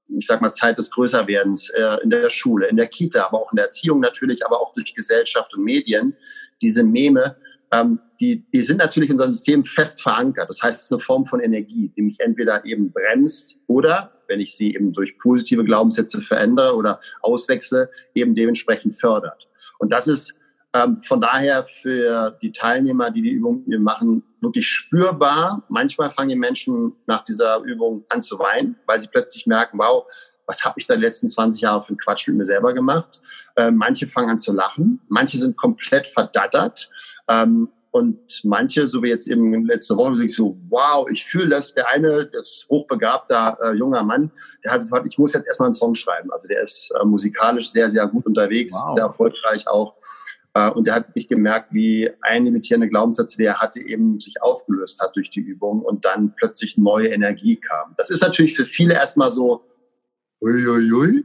ich 0.09 0.27
sag 0.27 0.41
mal, 0.41 0.53
Zeit 0.53 0.79
des 0.79 0.91
Größerwerdens, 0.91 1.71
äh, 1.71 1.99
in 2.03 2.11
der 2.11 2.29
Schule, 2.31 2.67
in 2.67 2.77
der 2.77 2.87
Kita, 2.87 3.27
aber 3.27 3.41
auch 3.41 3.53
in 3.53 3.57
der 3.57 3.67
Erziehung 3.67 4.01
natürlich, 4.01 4.45
aber 4.45 4.61
auch 4.61 4.75
durch 4.75 4.95
Gesellschaft 4.95 5.55
und 5.55 5.65
Medien, 5.65 6.17
diese 6.61 6.83
Meme, 6.83 7.37
ähm, 7.73 7.99
die, 8.21 8.45
die 8.51 8.63
sind 8.63 8.79
natürlich 8.79 9.11
in 9.11 9.15
unserem 9.15 9.33
System 9.33 9.65
fest 9.65 10.03
verankert. 10.03 10.49
Das 10.49 10.63
heißt, 10.63 10.79
es 10.79 10.85
ist 10.85 10.93
eine 10.93 11.01
Form 11.01 11.27
von 11.27 11.41
Energie, 11.41 11.93
die 11.97 12.03
mich 12.03 12.21
entweder 12.21 12.65
eben 12.65 12.93
bremst 12.93 13.57
oder, 13.67 14.13
wenn 14.29 14.41
ich 14.41 14.57
sie 14.57 14.75
eben 14.75 14.93
durch 14.93 15.19
positive 15.19 15.65
Glaubenssätze 15.65 16.21
verändere 16.21 16.75
oder 16.77 17.01
auswechsle, 17.23 17.91
eben 18.15 18.35
dementsprechend 18.35 18.95
fördert. 18.95 19.49
Und 19.79 19.91
das 19.91 20.09
ist 20.09 20.39
ähm, 20.73 20.97
von 20.97 21.21
daher 21.21 21.65
für 21.65 22.37
die 22.43 22.53
Teilnehmer, 22.53 23.11
die 23.11 23.23
die 23.23 23.31
Übung 23.31 23.65
machen, 23.79 24.23
wirklich 24.41 24.69
spürbar. 24.69 25.63
Manchmal 25.69 26.11
fangen 26.11 26.31
die 26.31 26.37
Menschen 26.37 26.95
nach 27.07 27.25
dieser 27.25 27.61
Übung 27.61 28.05
an 28.09 28.21
zu 28.21 28.39
weinen, 28.39 28.77
weil 28.87 28.99
sie 28.99 29.09
plötzlich 29.09 29.47
merken, 29.47 29.79
wow, 29.79 30.05
was 30.47 30.65
habe 30.65 30.75
ich 30.79 30.87
da 30.87 30.95
die 30.95 31.03
letzten 31.03 31.29
20 31.29 31.63
Jahre 31.63 31.81
für 31.83 31.89
einen 31.91 31.99
Quatsch 31.99 32.29
mit 32.29 32.37
mir 32.37 32.45
selber 32.45 32.73
gemacht? 32.73 33.21
Ähm, 33.57 33.77
manche 33.77 34.07
fangen 34.07 34.31
an 34.31 34.39
zu 34.39 34.53
lachen, 34.53 35.01
manche 35.09 35.39
sind 35.39 35.57
komplett 35.57 36.07
verdattert. 36.07 36.91
Ähm, 37.29 37.69
und 37.97 38.41
manche, 38.45 38.87
so 38.87 39.03
wie 39.03 39.09
jetzt 39.09 39.27
eben 39.27 39.65
letzte 39.65 39.97
Woche, 39.97 40.17
sind 40.17 40.31
so, 40.31 40.59
wow, 40.69 41.09
ich 41.11 41.25
fühle 41.25 41.49
das. 41.49 41.73
Der 41.75 41.89
eine, 41.89 42.27
das 42.27 42.67
hochbegabter 42.69 43.59
äh, 43.63 43.73
junger 43.73 44.03
Mann, 44.03 44.31
der 44.63 44.73
hat 44.73 44.81
gesagt, 44.81 45.07
ich 45.07 45.19
muss 45.19 45.33
jetzt 45.33 45.47
erstmal 45.47 45.69
einen 45.69 45.73
Song 45.73 45.95
schreiben. 45.95 46.31
Also 46.31 46.47
der 46.47 46.63
ist 46.63 46.93
äh, 47.01 47.05
musikalisch 47.05 47.71
sehr, 47.71 47.89
sehr 47.91 48.07
gut 48.07 48.27
unterwegs, 48.27 48.75
wow. 48.75 48.95
sehr 48.95 49.05
erfolgreich 49.05 49.67
auch. 49.67 49.95
Äh, 50.55 50.71
und 50.71 50.87
der 50.87 50.95
hat 50.95 51.09
wirklich 51.09 51.29
gemerkt, 51.29 51.73
wie 51.73 52.11
ein 52.21 52.45
limitierender 52.45 52.89
Glaubenssatz, 52.89 53.37
der 53.37 53.47
er 53.47 53.61
hatte, 53.61 53.81
eben 53.81 54.21
sich 54.21 54.43
aufgelöst 54.43 55.01
hat 55.01 55.17
durch 55.17 55.31
die 55.31 55.41
Übung 55.41 55.83
und 55.83 56.05
dann 56.05 56.35
plötzlich 56.37 56.77
neue 56.77 57.09
Energie 57.09 57.57
kam. 57.57 57.95
Das 57.97 58.11
ist 58.11 58.23
natürlich 58.23 58.57
für 58.57 58.67
viele 58.67 58.95
erstmal 58.95 59.31
so, 59.31 59.65
uiuiui. 60.43 61.25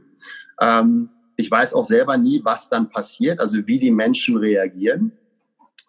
Ähm, 0.60 1.10
ich 1.36 1.50
weiß 1.50 1.74
auch 1.74 1.84
selber 1.84 2.16
nie, 2.16 2.42
was 2.44 2.68
dann 2.68 2.88
passiert, 2.88 3.40
also 3.40 3.66
wie 3.66 3.78
die 3.78 3.90
Menschen 3.90 4.36
reagieren. 4.36 5.12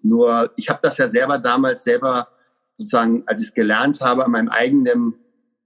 Nur 0.04 0.52
ich 0.56 0.70
habe 0.70 0.80
das 0.82 0.98
ja 0.98 1.10
selber 1.10 1.40
damals 1.40 1.84
selber 1.84 2.28
sozusagen, 2.76 3.24
als 3.26 3.42
ich 3.42 3.48
es 3.48 3.54
gelernt 3.54 4.02
habe, 4.02 4.26
an 4.26 4.32
meinem 4.32 4.50
eigenen 4.50 5.16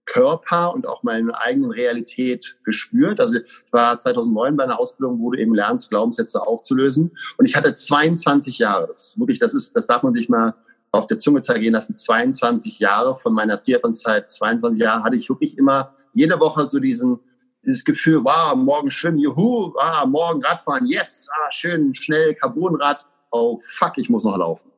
Körper 0.05 0.73
und 0.73 0.87
auch 0.87 1.03
meine 1.03 1.37
eigenen 1.37 1.71
Realität 1.71 2.57
gespürt. 2.63 3.19
Also 3.19 3.37
ich 3.37 3.43
war 3.71 3.99
2009 3.99 4.55
bei 4.55 4.63
einer 4.63 4.79
Ausbildung, 4.79 5.19
wo 5.19 5.31
du 5.31 5.39
eben 5.39 5.53
lernst, 5.53 5.89
Glaubenssätze 5.89 6.41
aufzulösen. 6.41 7.17
Und 7.37 7.45
ich 7.45 7.55
hatte 7.55 7.75
22 7.75 8.57
Jahre. 8.57 8.87
Das 8.87 9.19
wirklich, 9.19 9.39
das 9.39 9.53
ist, 9.53 9.75
das 9.75 9.87
darf 9.87 10.03
man 10.03 10.13
sich 10.13 10.29
mal 10.29 10.55
auf 10.91 11.07
der 11.07 11.19
Zunge 11.19 11.41
zergehen 11.41 11.73
lassen. 11.73 11.97
22 11.97 12.79
Jahre 12.79 13.15
von 13.15 13.33
meiner 13.33 13.59
Triathlon-Zeit, 13.59 14.29
22 14.29 14.81
Jahre 14.81 15.03
hatte 15.03 15.17
ich 15.17 15.29
wirklich 15.29 15.57
immer 15.57 15.93
jede 16.13 16.39
Woche 16.39 16.65
so 16.65 16.79
diesen, 16.79 17.19
dieses 17.65 17.83
Gefühl, 17.83 18.23
wow, 18.23 18.55
morgen 18.55 18.89
schwimmen, 18.89 19.19
juhu, 19.19 19.73
ah, 19.77 20.05
morgen 20.05 20.41
Radfahren, 20.41 20.87
yes, 20.87 21.27
ah, 21.29 21.51
schön, 21.51 21.93
schnell, 21.93 22.33
Carbonrad, 22.33 23.05
oh 23.37 23.61
fuck, 23.65 23.97
ich 23.97 24.09
muss 24.09 24.23
noch 24.23 24.37
laufen. 24.37 24.71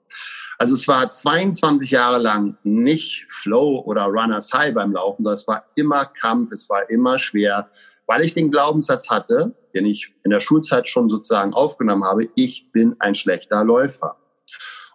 Also 0.57 0.75
es 0.75 0.87
war 0.89 1.09
22 1.09 1.91
Jahre 1.91 2.17
lang 2.17 2.57
nicht 2.63 3.23
Flow 3.29 3.79
oder 3.85 4.03
Runners 4.03 4.51
High 4.53 4.73
beim 4.73 4.91
Laufen, 4.91 5.23
sondern 5.23 5.35
es 5.35 5.47
war 5.47 5.63
immer 5.75 6.05
Kampf, 6.05 6.51
es 6.51 6.69
war 6.69 6.89
immer 6.89 7.17
schwer, 7.17 7.69
weil 8.07 8.25
ich 8.25 8.33
den 8.33 8.51
Glaubenssatz 8.51 9.09
hatte, 9.09 9.55
den 9.73 9.85
ich 9.85 10.13
in 10.23 10.31
der 10.31 10.41
Schulzeit 10.41 10.89
schon 10.89 11.09
sozusagen 11.09 11.53
aufgenommen 11.53 12.03
habe, 12.03 12.27
ich 12.35 12.71
bin 12.73 12.95
ein 12.99 13.15
schlechter 13.15 13.63
Läufer. 13.63 14.17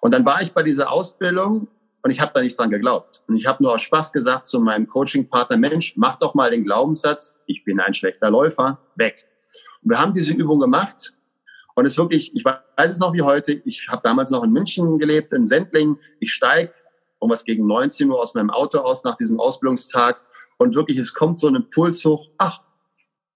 Und 0.03 0.13
dann 0.13 0.27
war 0.27 0.43
ich 0.43 0.53
bei 0.53 0.63
dieser 0.63 0.93
Ausbildung 0.93 1.69
und 2.03 2.11
ich 2.11 2.21
habe 2.21 2.33
da 2.35 2.43
nicht 2.43 2.59
dran 2.59 2.69
geglaubt. 2.69 3.23
Und 3.27 3.37
ich 3.37 3.47
habe 3.47 3.63
nur 3.63 3.75
aus 3.75 3.81
Spaß 3.81 4.13
gesagt 4.13 4.45
zu 4.45 4.61
meinem 4.61 4.87
Coaching-Partner, 4.87 5.57
Mensch, 5.57 5.95
mach 5.97 6.17
doch 6.17 6.35
mal 6.35 6.51
den 6.51 6.65
Glaubenssatz, 6.65 7.39
ich 7.47 7.65
bin 7.65 7.81
ein 7.81 7.95
schlechter 7.95 8.31
Läufer, 8.31 8.79
weg. 8.97 9.27
Und 9.83 9.91
wir 9.91 9.99
haben 9.99 10.13
diese 10.13 10.35
Übung 10.35 10.61
gemacht 10.61 11.15
und 11.75 11.87
es 11.87 11.97
wirklich, 11.97 12.35
ich 12.35 12.45
weiß 12.45 12.91
es 12.91 12.99
noch 12.99 13.13
wie 13.13 13.23
heute, 13.23 13.53
ich 13.65 13.89
habe 13.89 14.03
damals 14.03 14.31
noch 14.31 14.45
in 14.45 14.51
München 14.51 14.99
gelebt, 14.99 15.33
in 15.33 15.47
Sendling. 15.47 15.99
Ich 16.21 16.33
steige 16.33 16.73
um 17.19 17.31
was 17.31 17.45
gegen 17.45 17.67
19 17.67 18.11
Uhr 18.11 18.21
aus 18.21 18.35
meinem 18.35 18.51
Auto 18.51 18.79
aus 18.79 19.03
nach 19.05 19.17
diesem 19.17 19.41
Ausbildungstag 19.41 20.21
und 20.59 20.75
wirklich, 20.75 20.99
es 20.99 21.15
kommt 21.15 21.39
so 21.39 21.49
ein 21.49 21.55
Impuls 21.55 22.05
hoch, 22.05 22.29
ach, 22.39 22.61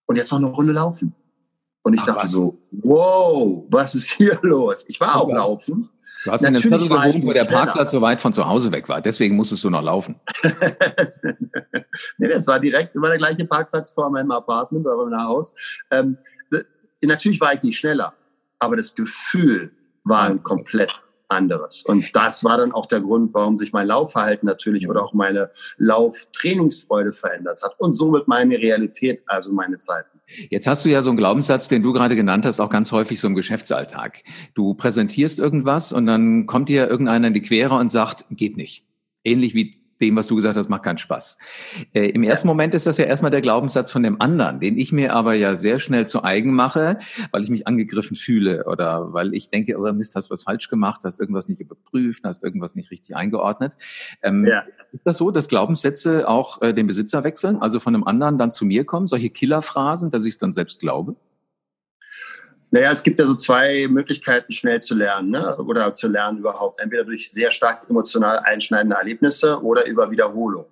und 0.07 0.17
jetzt 0.17 0.31
noch 0.31 0.39
eine 0.39 0.49
Runde 0.49 0.73
laufen. 0.73 1.15
Und 1.83 1.95
ich 1.95 2.01
ach, 2.03 2.07
dachte 2.07 2.23
was? 2.23 2.33
so, 2.33 2.59
wow, 2.71 3.65
was 3.71 3.95
ist 3.95 4.11
hier 4.11 4.39
los? 4.43 4.85
Ich 4.89 5.01
war 5.01 5.17
auch 5.17 5.31
laufen. 5.31 5.89
Du 6.25 6.33
hast 6.33 6.43
Natürlich 6.43 6.65
in 6.67 6.73
einem 6.73 6.81
Viertel 6.89 7.13
gewohnt, 7.13 7.25
wo 7.25 7.33
der 7.33 7.45
Parkplatz 7.45 7.93
so 7.93 8.01
weit 8.01 8.21
von 8.21 8.33
zu 8.33 8.47
Hause 8.47 8.73
weg 8.73 8.89
war. 8.89 9.01
Deswegen 9.01 9.37
musstest 9.37 9.63
du 9.65 9.71
noch 9.71 9.83
laufen. 9.83 10.21
nee, 12.19 12.29
das 12.29 12.47
war 12.47 12.59
direkt 12.59 12.97
immer 12.97 13.09
der 13.09 13.19
gleiche 13.19 13.45
Parkplatz 13.45 13.93
vor 13.93 14.11
meinem 14.11 14.33
Apartment, 14.33 14.85
bei 14.85 14.95
meinem 14.97 15.23
Haus. 15.23 15.55
Ähm, 15.91 16.19
natürlich 17.01 17.41
war 17.41 17.55
ich 17.55 17.63
nicht 17.63 17.79
schneller, 17.79 18.15
aber 18.59 18.77
das 18.77 18.95
Gefühl 18.95 19.73
war 20.05 20.25
ein 20.25 20.43
komplett 20.43 21.03
anderes. 21.29 21.83
Und 21.83 22.07
das 22.15 22.43
war 22.43 22.57
dann 22.57 22.73
auch 22.73 22.87
der 22.87 23.01
Grund, 23.01 23.35
warum 23.35 23.59
sich 23.59 23.73
mein 23.73 23.87
Laufverhalten 23.87 24.47
natürlich 24.47 24.89
oder 24.89 25.05
auch 25.05 25.13
meine 25.13 25.51
Lauftrainingsfreude 25.77 27.13
verändert 27.13 27.61
hat 27.63 27.79
und 27.79 27.93
somit 27.93 28.29
meine 28.29 28.57
Realität, 28.57 29.23
also 29.27 29.53
meine 29.53 29.79
Zeiten. 29.79 30.19
Jetzt 30.51 30.67
hast 30.67 30.85
du 30.85 30.89
ja 30.89 31.03
so 31.03 31.11
einen 31.11 31.17
Glaubenssatz, 31.17 31.69
den 31.69 31.83
du 31.83 31.93
gerade 31.93 32.17
genannt 32.17 32.45
hast, 32.45 32.61
auch 32.61 32.71
ganz 32.71 32.93
häufig 32.93 33.21
so 33.21 33.27
im 33.27 33.35
Geschäftsalltag. 33.35 34.23
Du 34.55 34.75
präsentierst 34.75 35.39
irgendwas 35.39 35.93
und 35.93 36.07
dann 36.07 36.47
kommt 36.47 36.69
dir 36.69 36.89
irgendeiner 36.89 37.29
in 37.29 37.35
die 37.35 37.43
Quere 37.43 37.75
und 37.77 37.91
sagt, 37.91 38.25
geht 38.31 38.57
nicht. 38.57 38.85
Ähnlich 39.25 39.55
wie 39.55 39.75
dem, 40.01 40.17
was 40.17 40.27
du 40.27 40.37
gesagt 40.37 40.57
hast, 40.57 40.69
macht 40.69 40.83
keinen 40.83 40.99
Spaß. 40.99 41.39
Äh, 41.93 42.09
Im 42.11 42.23
ersten 42.23 42.49
Moment 42.49 42.75
ist 42.75 42.87
das 42.87 42.99
ja 42.99 43.05
erstmal 43.05 43.31
der 43.31 43.41
Glaubenssatz 43.41 43.91
von 43.91 44.03
dem 44.03 44.21
anderen, 44.21 44.61
den 44.61 44.79
ich 44.79 44.93
mir 44.93 45.13
aber 45.13 45.35
ja 45.35 45.57
sehr 45.57 45.79
schnell 45.79 46.07
zu 46.07 46.23
eigen 46.23 46.55
mache, 46.55 46.99
weil 47.33 47.43
ich 47.43 47.51
mich 47.51 47.67
angegriffen 47.67 48.17
fühle 48.17 48.65
oder 48.67 49.13
weil 49.13 49.35
ich 49.35 49.51
denke, 49.51 49.79
oh 49.79 49.93
Mist, 49.93 50.15
hast 50.15 50.31
was 50.31 50.43
falsch 50.43 50.69
gemacht, 50.69 51.01
hast 51.05 51.21
irgendwas 51.21 51.49
nicht 51.49 51.61
überprüft, 51.61 52.25
hast 52.25 52.45
irgendwas 52.45 52.75
nicht 52.75 52.91
richtig 52.91 53.17
eingeordnet. 53.17 53.75
Ähm, 54.23 54.47
ja. 54.47 54.65
Ist 54.93 55.07
das 55.07 55.19
so, 55.19 55.31
dass 55.31 55.49
Glaubenssätze 55.49 56.29
auch 56.29 56.63
äh, 56.63 56.73
den 56.73 56.87
Besitzer 56.87 57.25
wechseln, 57.25 57.57
also 57.57 57.81
von 57.81 57.95
einem 57.95 58.05
anderen 58.05 58.39
dann 58.39 58.51
zu 58.51 58.65
mir 58.65 58.85
kommen, 58.85 59.07
solche 59.07 59.31
Killerphrasen, 59.31 60.11
dass 60.11 60.25
ich 60.25 60.35
es 60.35 60.39
dann 60.39 60.53
selbst 60.53 60.81
glaube? 60.81 61.17
Naja, 62.71 62.93
es 62.93 63.03
gibt 63.03 63.19
ja 63.19 63.27
so 63.27 63.35
zwei 63.35 63.87
Möglichkeiten, 63.89 64.53
schnell 64.53 64.81
zu 64.81 64.95
lernen 64.95 65.31
ne? 65.31 65.57
oder 65.57 65.93
zu 65.95 66.07
lernen 66.09 66.39
überhaupt. 66.39 66.81
Entweder 66.81 67.05
durch 67.05 67.31
sehr 67.31 67.51
stark 67.51 67.89
emotional 67.89 68.41
einschneidende 68.41 68.97
Erlebnisse 68.97 69.63
oder 69.63 69.87
über 69.87 70.11
Wiederholung. 70.11 70.67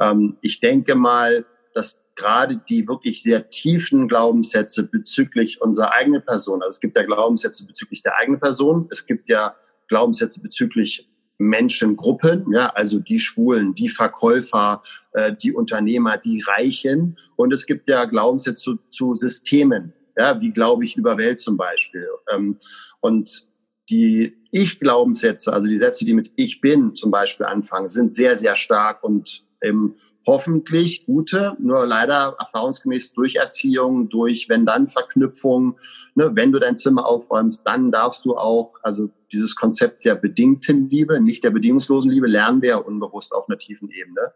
Ähm, 0.00 0.36
ich 0.42 0.60
denke 0.60 0.94
mal, 0.94 1.44
dass 1.74 2.00
gerade 2.14 2.60
die 2.68 2.86
wirklich 2.86 3.22
sehr 3.22 3.50
tiefen 3.50 4.06
Glaubenssätze 4.06 4.84
bezüglich 4.84 5.60
unserer 5.60 5.92
eigenen 5.92 6.24
Person, 6.24 6.62
also 6.62 6.74
es 6.76 6.80
gibt 6.80 6.96
ja 6.96 7.02
Glaubenssätze 7.02 7.66
bezüglich 7.66 8.02
der 8.02 8.16
eigenen 8.18 8.40
Person, 8.40 8.88
es 8.90 9.06
gibt 9.06 9.28
ja 9.28 9.54
Glaubenssätze 9.88 10.40
bezüglich 10.40 11.08
Menschengruppen, 11.38 12.52
ja, 12.52 12.66
also 12.74 13.00
die 13.00 13.18
Schwulen, 13.18 13.74
die 13.74 13.88
Verkäufer, 13.88 14.82
äh, 15.12 15.32
die 15.34 15.54
Unternehmer, 15.54 16.18
die 16.18 16.42
Reichen. 16.42 17.18
Und 17.36 17.52
es 17.54 17.64
gibt 17.64 17.88
ja 17.88 18.04
Glaubenssätze 18.04 18.62
zu, 18.62 18.78
zu 18.90 19.14
Systemen, 19.16 19.94
ja, 20.20 20.40
wie 20.40 20.50
glaube 20.50 20.84
ich 20.84 20.96
über 20.96 21.16
Welt 21.16 21.40
zum 21.40 21.56
Beispiel. 21.56 22.06
Ähm, 22.32 22.58
und 23.00 23.48
die 23.88 24.36
Ich-Glaubenssätze, 24.52 25.52
also 25.52 25.66
die 25.66 25.78
Sätze, 25.78 26.04
die 26.04 26.14
mit 26.14 26.32
Ich 26.36 26.60
bin 26.60 26.94
zum 26.94 27.10
Beispiel 27.10 27.46
anfangen, 27.46 27.88
sind 27.88 28.14
sehr, 28.14 28.36
sehr 28.36 28.54
stark 28.56 29.02
und 29.02 29.44
ähm, 29.62 29.96
hoffentlich 30.26 31.06
gute, 31.06 31.56
nur 31.58 31.86
leider 31.86 32.36
erfahrungsgemäß 32.38 33.14
durch 33.14 33.36
Erziehung, 33.36 34.08
durch 34.10 34.48
Wenn-Dann-Verknüpfung. 34.48 35.78
Ne, 36.14 36.30
wenn 36.34 36.52
du 36.52 36.58
dein 36.58 36.76
Zimmer 36.76 37.06
aufräumst, 37.06 37.66
dann 37.66 37.90
darfst 37.90 38.24
du 38.24 38.36
auch, 38.36 38.74
also 38.82 39.10
dieses 39.32 39.56
Konzept 39.56 40.04
der 40.04 40.14
bedingten 40.14 40.88
Liebe, 40.88 41.20
nicht 41.20 41.42
der 41.42 41.50
bedingungslosen 41.50 42.10
Liebe, 42.10 42.26
lernen 42.26 42.62
wir 42.62 42.68
ja 42.70 42.76
unbewusst 42.76 43.34
auf 43.34 43.48
einer 43.48 43.58
tiefen 43.58 43.90
Ebene. 43.90 44.32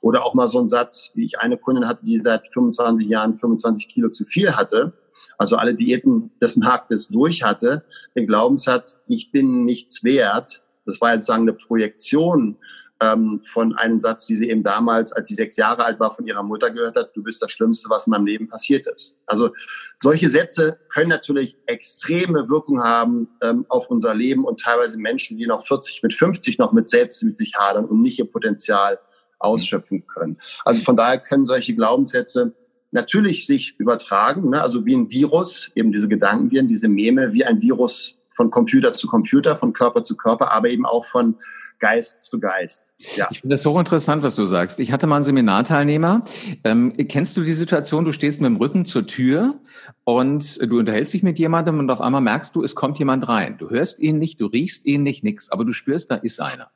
Oder 0.00 0.24
auch 0.24 0.34
mal 0.34 0.48
so 0.48 0.60
ein 0.60 0.68
Satz, 0.68 1.12
wie 1.14 1.24
ich 1.24 1.40
eine 1.40 1.58
Kundin 1.58 1.88
hatte, 1.88 2.04
die 2.04 2.20
seit 2.20 2.48
25 2.52 3.08
Jahren 3.08 3.34
25 3.34 3.88
Kilo 3.88 4.10
zu 4.10 4.24
viel 4.24 4.54
hatte 4.54 4.92
also 5.38 5.56
alle 5.56 5.74
Diäten 5.74 6.30
des 6.40 6.56
Marktes 6.56 7.08
durch 7.08 7.42
hatte, 7.42 7.84
den 8.16 8.26
Glaubenssatz, 8.26 9.00
ich 9.08 9.30
bin 9.32 9.64
nichts 9.64 10.04
wert. 10.04 10.62
Das 10.84 11.00
war 11.00 11.14
jetzt 11.14 11.26
sagen 11.26 11.42
eine 11.42 11.54
Projektion 11.54 12.56
ähm, 13.00 13.40
von 13.44 13.74
einem 13.76 13.98
Satz, 13.98 14.26
die 14.26 14.36
sie 14.36 14.48
eben 14.48 14.62
damals, 14.62 15.12
als 15.12 15.28
sie 15.28 15.34
sechs 15.34 15.56
Jahre 15.56 15.84
alt 15.84 15.98
war, 16.00 16.14
von 16.14 16.26
ihrer 16.26 16.42
Mutter 16.42 16.70
gehört 16.70 16.96
hat, 16.96 17.10
du 17.14 17.22
bist 17.22 17.42
das 17.42 17.52
Schlimmste, 17.52 17.90
was 17.90 18.06
in 18.06 18.12
meinem 18.12 18.26
Leben 18.26 18.48
passiert 18.48 18.86
ist. 18.86 19.18
Also 19.26 19.50
solche 19.96 20.28
Sätze 20.28 20.78
können 20.88 21.08
natürlich 21.08 21.56
extreme 21.66 22.48
Wirkung 22.48 22.82
haben 22.82 23.28
ähm, 23.42 23.66
auf 23.68 23.90
unser 23.90 24.14
Leben 24.14 24.44
und 24.44 24.60
teilweise 24.60 24.98
Menschen, 24.98 25.36
die 25.38 25.46
noch 25.46 25.66
40, 25.66 26.02
mit 26.02 26.14
50 26.14 26.58
noch 26.58 26.72
mit 26.72 26.88
selbst 26.88 27.22
mit 27.22 27.36
sich 27.36 27.54
hadern 27.56 27.84
und 27.84 28.00
nicht 28.00 28.18
ihr 28.18 28.30
Potenzial 28.30 28.98
ausschöpfen 29.38 30.06
können. 30.06 30.38
Also 30.64 30.82
von 30.82 30.96
daher 30.96 31.18
können 31.18 31.44
solche 31.44 31.74
Glaubenssätze 31.74 32.54
natürlich 32.94 33.46
sich 33.46 33.78
übertragen, 33.78 34.50
ne? 34.50 34.62
also 34.62 34.86
wie 34.86 34.94
ein 34.94 35.10
Virus, 35.10 35.70
eben 35.74 35.92
diese 35.92 36.08
Gedankenviren, 36.08 36.68
diese 36.68 36.88
Meme, 36.88 37.32
wie 37.32 37.44
ein 37.44 37.60
Virus 37.60 38.16
von 38.30 38.50
Computer 38.50 38.92
zu 38.92 39.06
Computer, 39.06 39.56
von 39.56 39.72
Körper 39.72 40.02
zu 40.02 40.16
Körper, 40.16 40.52
aber 40.52 40.70
eben 40.70 40.86
auch 40.86 41.04
von 41.04 41.36
Geist 41.80 42.22
zu 42.22 42.40
Geist. 42.40 42.86
Ja. 43.16 43.28
Ich 43.30 43.40
finde 43.40 43.54
das 43.54 43.66
hochinteressant, 43.66 44.22
was 44.22 44.36
du 44.36 44.46
sagst. 44.46 44.80
Ich 44.80 44.92
hatte 44.92 45.06
mal 45.06 45.16
einen 45.16 45.24
Seminarteilnehmer. 45.24 46.24
Ähm, 46.62 46.94
kennst 47.08 47.36
du 47.36 47.42
die 47.42 47.52
Situation, 47.52 48.04
du 48.04 48.12
stehst 48.12 48.40
mit 48.40 48.48
dem 48.48 48.56
Rücken 48.56 48.86
zur 48.86 49.06
Tür 49.06 49.60
und 50.04 50.62
du 50.62 50.78
unterhältst 50.78 51.12
dich 51.12 51.22
mit 51.22 51.38
jemandem 51.38 51.80
und 51.80 51.90
auf 51.90 52.00
einmal 52.00 52.20
merkst 52.20 52.54
du, 52.56 52.62
es 52.62 52.74
kommt 52.74 52.98
jemand 52.98 53.28
rein. 53.28 53.58
Du 53.58 53.70
hörst 53.70 54.00
ihn 54.00 54.18
nicht, 54.18 54.40
du 54.40 54.46
riechst 54.46 54.86
ihn 54.86 55.02
nicht, 55.02 55.24
nix, 55.24 55.50
aber 55.50 55.64
du 55.64 55.72
spürst, 55.72 56.10
da 56.10 56.14
ist 56.14 56.40
einer. 56.40 56.70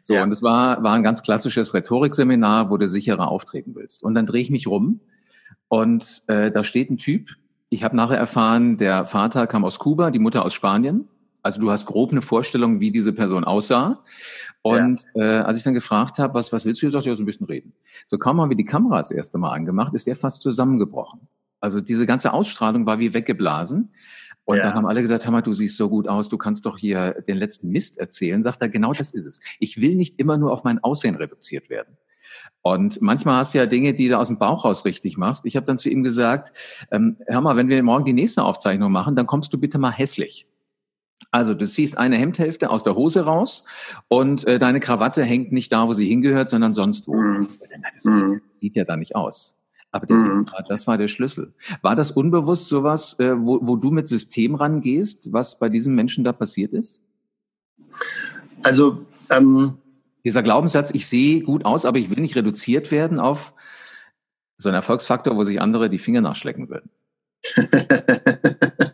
So, 0.00 0.14
ja. 0.14 0.22
und 0.22 0.30
es 0.30 0.42
war, 0.42 0.82
war 0.82 0.94
ein 0.94 1.02
ganz 1.02 1.22
klassisches 1.22 1.74
Rhetorikseminar, 1.74 2.70
wo 2.70 2.76
du 2.76 2.86
sicherer 2.86 3.28
auftreten 3.28 3.74
willst. 3.74 4.02
Und 4.02 4.14
dann 4.14 4.24
drehe 4.24 4.40
ich 4.40 4.50
mich 4.50 4.66
rum 4.66 5.00
und 5.68 6.22
äh, 6.28 6.50
da 6.50 6.64
steht 6.64 6.90
ein 6.90 6.98
Typ. 6.98 7.28
Ich 7.68 7.84
habe 7.84 7.96
nachher 7.96 8.16
erfahren, 8.16 8.78
der 8.78 9.04
Vater 9.04 9.46
kam 9.46 9.64
aus 9.64 9.78
Kuba, 9.78 10.10
die 10.10 10.18
Mutter 10.18 10.44
aus 10.44 10.54
Spanien. 10.54 11.08
Also 11.42 11.60
du 11.60 11.70
hast 11.70 11.86
grob 11.86 12.10
eine 12.10 12.22
Vorstellung, 12.22 12.80
wie 12.80 12.90
diese 12.90 13.12
Person 13.12 13.44
aussah. 13.44 14.02
Und 14.62 15.04
ja. 15.14 15.40
äh, 15.40 15.42
als 15.42 15.58
ich 15.58 15.62
dann 15.62 15.74
gefragt 15.74 16.18
habe, 16.18 16.34
was, 16.34 16.52
was 16.52 16.64
willst 16.64 16.82
du, 16.82 16.90
sagt 16.90 17.06
er, 17.06 17.12
ja, 17.12 17.16
so 17.16 17.22
ein 17.22 17.26
bisschen 17.26 17.46
reden. 17.46 17.72
So 18.06 18.18
kaum 18.18 18.40
haben 18.40 18.50
wir 18.50 18.56
die 18.56 18.64
Kamera 18.64 18.98
das 18.98 19.10
erste 19.10 19.38
Mal 19.38 19.52
angemacht, 19.52 19.94
ist 19.94 20.06
der 20.06 20.16
fast 20.16 20.42
zusammengebrochen. 20.42 21.20
Also 21.60 21.80
diese 21.80 22.06
ganze 22.06 22.32
Ausstrahlung 22.32 22.86
war 22.86 22.98
wie 22.98 23.14
weggeblasen. 23.14 23.92
Und 24.44 24.56
ja. 24.56 24.64
dann 24.64 24.74
haben 24.74 24.86
alle 24.86 25.02
gesagt, 25.02 25.26
Hammer, 25.26 25.42
du 25.42 25.52
siehst 25.52 25.76
so 25.76 25.90
gut 25.90 26.08
aus, 26.08 26.30
du 26.30 26.38
kannst 26.38 26.64
doch 26.64 26.78
hier 26.78 27.20
den 27.28 27.36
letzten 27.36 27.68
Mist 27.68 27.98
erzählen. 27.98 28.42
Sagt 28.42 28.62
er, 28.62 28.70
genau 28.70 28.94
das 28.94 29.12
ist 29.12 29.26
es. 29.26 29.40
Ich 29.58 29.78
will 29.78 29.94
nicht 29.94 30.18
immer 30.18 30.38
nur 30.38 30.52
auf 30.52 30.64
mein 30.64 30.82
Aussehen 30.82 31.16
reduziert 31.16 31.68
werden. 31.68 31.98
Und 32.62 33.00
manchmal 33.00 33.36
hast 33.36 33.54
du 33.54 33.58
ja 33.58 33.66
Dinge, 33.66 33.94
die 33.94 34.08
du 34.08 34.18
aus 34.18 34.28
dem 34.28 34.38
Bauch 34.38 34.64
raus 34.64 34.84
richtig 34.84 35.16
machst. 35.16 35.46
Ich 35.46 35.56
habe 35.56 35.66
dann 35.66 35.78
zu 35.78 35.88
ihm 35.88 36.02
gesagt, 36.02 36.52
ähm, 36.90 37.16
hör 37.26 37.40
mal, 37.40 37.56
wenn 37.56 37.68
wir 37.68 37.82
morgen 37.82 38.04
die 38.04 38.12
nächste 38.12 38.42
Aufzeichnung 38.42 38.92
machen, 38.92 39.16
dann 39.16 39.26
kommst 39.26 39.52
du 39.52 39.58
bitte 39.58 39.78
mal 39.78 39.92
hässlich. 39.92 40.46
Also 41.30 41.54
du 41.54 41.66
ziehst 41.66 41.98
eine 41.98 42.16
Hemdhälfte 42.16 42.70
aus 42.70 42.82
der 42.82 42.94
Hose 42.94 43.24
raus 43.24 43.64
und 44.08 44.46
äh, 44.46 44.58
deine 44.58 44.80
Krawatte 44.80 45.22
hängt 45.22 45.52
nicht 45.52 45.72
da, 45.72 45.86
wo 45.86 45.92
sie 45.92 46.06
hingehört, 46.06 46.48
sondern 46.48 46.74
sonst 46.74 47.06
wo. 47.06 47.16
Mhm. 47.16 47.48
Das, 47.92 48.04
mhm. 48.04 48.40
sieht 48.52 48.76
ja 48.76 48.84
da 48.84 48.96
nicht 48.96 49.14
aus. 49.14 49.56
Aber 49.90 50.06
der, 50.06 50.16
mhm. 50.16 50.46
das 50.68 50.86
war 50.86 50.98
der 50.98 51.08
Schlüssel. 51.08 51.52
War 51.82 51.96
das 51.96 52.10
unbewusst 52.10 52.68
sowas, 52.68 53.18
äh, 53.20 53.34
wo, 53.38 53.60
wo 53.62 53.76
du 53.76 53.90
mit 53.90 54.06
System 54.06 54.54
rangehst, 54.54 55.32
was 55.32 55.58
bei 55.58 55.68
diesem 55.68 55.94
Menschen 55.94 56.24
da 56.24 56.32
passiert 56.32 56.72
ist? 56.72 57.02
Also 58.62 59.06
ähm, 59.30 59.78
dieser 60.28 60.42
Glaubenssatz, 60.42 60.90
ich 60.90 61.06
sehe 61.06 61.40
gut 61.40 61.64
aus, 61.64 61.86
aber 61.86 61.96
ich 61.96 62.10
will 62.10 62.20
nicht 62.20 62.36
reduziert 62.36 62.92
werden 62.92 63.18
auf 63.18 63.54
so 64.58 64.68
einen 64.68 64.76
Erfolgsfaktor, 64.76 65.36
wo 65.36 65.42
sich 65.42 65.58
andere 65.58 65.88
die 65.88 65.98
Finger 65.98 66.20
nachschlecken 66.20 66.68
würden. 66.68 66.90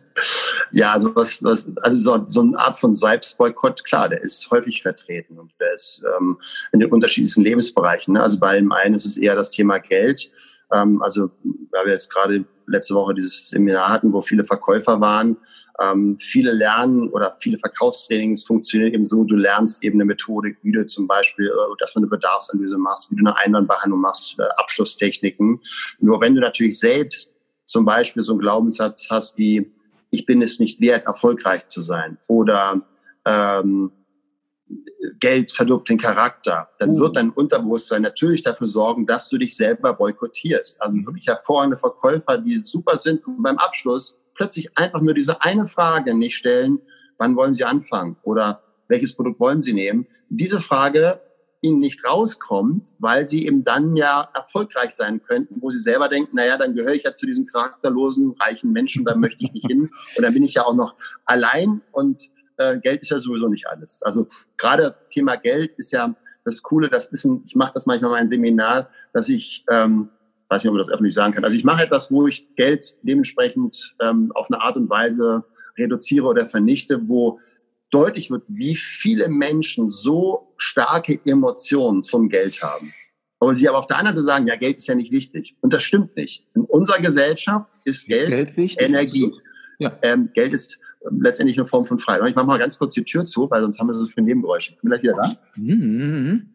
ja, 0.71 0.93
also 0.93 1.13
was, 1.13 1.43
was 1.43 1.75
also 1.81 1.97
so, 1.97 2.23
so 2.25 2.41
eine 2.41 2.57
Art 2.57 2.79
von 2.79 2.95
Selbstboykott, 2.95 3.83
klar, 3.83 4.07
der 4.07 4.21
ist 4.21 4.49
häufig 4.49 4.81
vertreten 4.81 5.37
und 5.37 5.51
der 5.59 5.73
ist 5.73 6.01
ähm, 6.17 6.39
in 6.71 6.79
den 6.79 6.89
unterschiedlichsten 6.89 7.41
Lebensbereichen. 7.41 8.13
Ne? 8.13 8.21
Also 8.21 8.39
bei 8.39 8.55
dem 8.55 8.71
einen 8.71 8.95
ist 8.95 9.05
es 9.05 9.17
eher 9.17 9.35
das 9.35 9.51
Thema 9.51 9.79
Geld. 9.79 10.31
Ähm, 10.71 11.01
also 11.01 11.31
weil 11.71 11.85
wir 11.85 11.91
jetzt 11.91 12.13
gerade 12.13 12.45
letzte 12.65 12.93
Woche 12.93 13.13
dieses 13.13 13.49
Seminar 13.49 13.89
hatten, 13.89 14.13
wo 14.13 14.21
viele 14.21 14.45
Verkäufer 14.45 15.01
waren, 15.01 15.35
ähm, 15.79 16.17
viele 16.19 16.51
lernen 16.51 17.09
oder 17.09 17.33
viele 17.39 17.57
Verkaufstrainings 17.57 18.43
funktionieren 18.45 18.93
eben 18.93 19.05
so, 19.05 19.23
du 19.23 19.35
lernst 19.35 19.83
eben 19.83 19.97
eine 19.97 20.05
Methodik, 20.05 20.57
wie 20.63 20.71
du 20.71 20.85
zum 20.85 21.07
Beispiel, 21.07 21.47
äh, 21.47 21.75
dass 21.79 21.93
du 21.93 21.99
eine 21.99 22.07
Bedarfsanalyse 22.07 22.77
machst, 22.77 23.11
wie 23.11 23.15
du 23.15 23.25
eine 23.25 23.37
Einwandbehandlung 23.37 23.99
machst, 23.99 24.39
äh, 24.39 24.43
Abschlusstechniken. 24.57 25.61
Nur 25.99 26.21
wenn 26.21 26.35
du 26.35 26.41
natürlich 26.41 26.79
selbst 26.79 27.35
zum 27.65 27.83
Beispiel 27.83 28.23
so 28.23 28.33
einen 28.33 28.39
Glaubenssatz 28.39 29.07
hast 29.09 29.37
wie, 29.37 29.71
ich 30.11 30.25
bin 30.25 30.41
es 30.41 30.59
nicht 30.59 30.79
wert, 30.79 31.05
erfolgreich 31.07 31.67
zu 31.67 31.81
sein 31.81 32.17
oder 32.27 32.81
ähm, 33.25 33.91
Geld 35.19 35.51
verdirbt 35.51 35.89
den 35.89 35.97
Charakter, 35.97 36.69
dann 36.79 36.91
uh. 36.91 36.99
wird 36.99 37.17
dein 37.17 37.31
Unterbewusstsein 37.31 38.01
natürlich 38.01 38.43
dafür 38.43 38.67
sorgen, 38.67 39.05
dass 39.05 39.29
du 39.29 39.37
dich 39.37 39.55
selber 39.55 39.93
boykottierst. 39.93 40.81
Also 40.81 40.99
mhm. 40.99 41.07
wirklich 41.07 41.27
hervorragende 41.27 41.77
Verkäufer, 41.77 42.37
die 42.37 42.59
super 42.59 42.97
sind 42.97 43.25
und 43.27 43.43
beim 43.43 43.57
Abschluss 43.57 44.17
plötzlich 44.35 44.77
einfach 44.77 45.01
nur 45.01 45.13
diese 45.13 45.41
eine 45.41 45.65
Frage 45.65 46.13
nicht 46.13 46.35
stellen, 46.35 46.79
wann 47.17 47.35
wollen 47.35 47.53
Sie 47.53 47.63
anfangen 47.63 48.17
oder 48.23 48.61
welches 48.87 49.15
Produkt 49.15 49.39
wollen 49.39 49.61
Sie 49.61 49.73
nehmen? 49.73 50.07
Diese 50.29 50.61
Frage 50.61 51.21
ihnen 51.65 51.79
nicht 51.79 52.05
rauskommt, 52.05 52.89
weil 52.99 53.25
sie 53.25 53.45
eben 53.45 53.63
dann 53.63 53.95
ja 53.95 54.29
erfolgreich 54.33 54.91
sein 54.91 55.21
könnten, 55.23 55.61
wo 55.61 55.71
sie 55.71 55.79
selber 55.79 56.07
denken, 56.07 56.35
naja, 56.35 56.57
dann 56.57 56.75
gehöre 56.75 56.93
ich 56.93 57.03
ja 57.03 57.15
zu 57.15 57.25
diesem 57.25 57.47
charakterlosen, 57.47 58.35
reichen 58.39 58.71
Menschen, 58.71 59.03
da 59.03 59.15
möchte 59.15 59.43
ich 59.43 59.51
nicht 59.51 59.67
hin. 59.67 59.89
Und 60.15 60.23
dann 60.23 60.33
bin 60.33 60.43
ich 60.43 60.53
ja 60.53 60.63
auch 60.63 60.75
noch 60.75 60.95
allein 61.25 61.81
und 61.91 62.23
äh, 62.57 62.77
Geld 62.79 63.01
ist 63.01 63.11
ja 63.11 63.19
sowieso 63.19 63.47
nicht 63.47 63.67
alles. 63.67 64.01
Also 64.03 64.27
gerade 64.57 64.95
Thema 65.09 65.35
Geld 65.35 65.73
ist 65.73 65.91
ja 65.91 66.15
das 66.43 66.61
Coole, 66.61 66.89
das 66.89 67.07
ist 67.07 67.25
ein, 67.25 67.43
ich 67.47 67.55
mache 67.55 67.71
das 67.73 67.85
manchmal 67.85 68.11
in 68.11 68.17
meinem 68.17 68.27
Seminar, 68.27 68.89
dass 69.13 69.29
ich 69.29 69.65
ähm, 69.69 70.09
weiß 70.49 70.63
nicht, 70.63 70.69
ob 70.69 70.75
man 70.75 70.79
das 70.79 70.89
öffentlich 70.89 71.13
sagen 71.13 71.33
kann. 71.33 71.43
Also 71.43 71.57
ich 71.57 71.63
mache 71.63 71.83
etwas, 71.83 72.11
wo 72.11 72.27
ich 72.27 72.55
Geld 72.55 72.95
dementsprechend 73.03 73.95
ähm, 74.01 74.31
auf 74.33 74.49
eine 74.49 74.61
Art 74.61 74.77
und 74.77 74.89
Weise 74.89 75.43
reduziere 75.77 76.27
oder 76.27 76.45
vernichte, 76.45 77.07
wo 77.07 77.39
deutlich 77.91 78.29
wird, 78.29 78.43
wie 78.47 78.75
viele 78.75 79.27
Menschen 79.27 79.89
so 79.89 80.53
starke 80.57 81.19
Emotionen 81.25 82.03
zum 82.03 82.29
Geld 82.29 82.61
haben. 82.61 82.93
Aber 83.39 83.53
sie 83.53 83.67
aber 83.67 83.79
auf 83.79 83.87
der 83.87 83.97
anderen 83.97 84.15
Seite 84.15 84.27
sagen, 84.27 84.47
ja, 84.47 84.55
Geld 84.55 84.77
ist 84.77 84.87
ja 84.87 84.95
nicht 84.95 85.11
wichtig. 85.11 85.55
Und 85.61 85.73
das 85.73 85.83
stimmt 85.83 86.15
nicht. 86.15 86.47
In 86.55 86.63
unserer 86.63 86.99
Gesellschaft 86.99 87.69
ist 87.83 88.07
Geld, 88.07 88.29
Geld 88.29 88.57
wichtig, 88.57 88.81
Energie. 88.81 89.31
Ja. 89.77 89.97
Ähm, 90.01 90.29
Geld 90.33 90.53
ist 90.53 90.79
ähm, 91.09 91.21
letztendlich 91.21 91.57
eine 91.57 91.65
Form 91.65 91.85
von 91.85 91.97
Freiheit. 91.97 92.27
Ich 92.29 92.35
mache 92.35 92.45
mal 92.45 92.57
ganz 92.57 92.77
kurz 92.77 92.93
die 92.93 93.03
Tür 93.03 93.25
zu, 93.25 93.49
weil 93.49 93.61
sonst 93.61 93.79
haben 93.79 93.87
wir 93.87 93.93
so 93.93 94.07
viele 94.07 94.25
Nebengeräusche. 94.25 94.73
Ich 94.73 94.81
bin 94.81 94.89
gleich 94.89 95.03
wieder 95.03 95.15
da. 95.15 95.29
Mhm. 95.55 96.54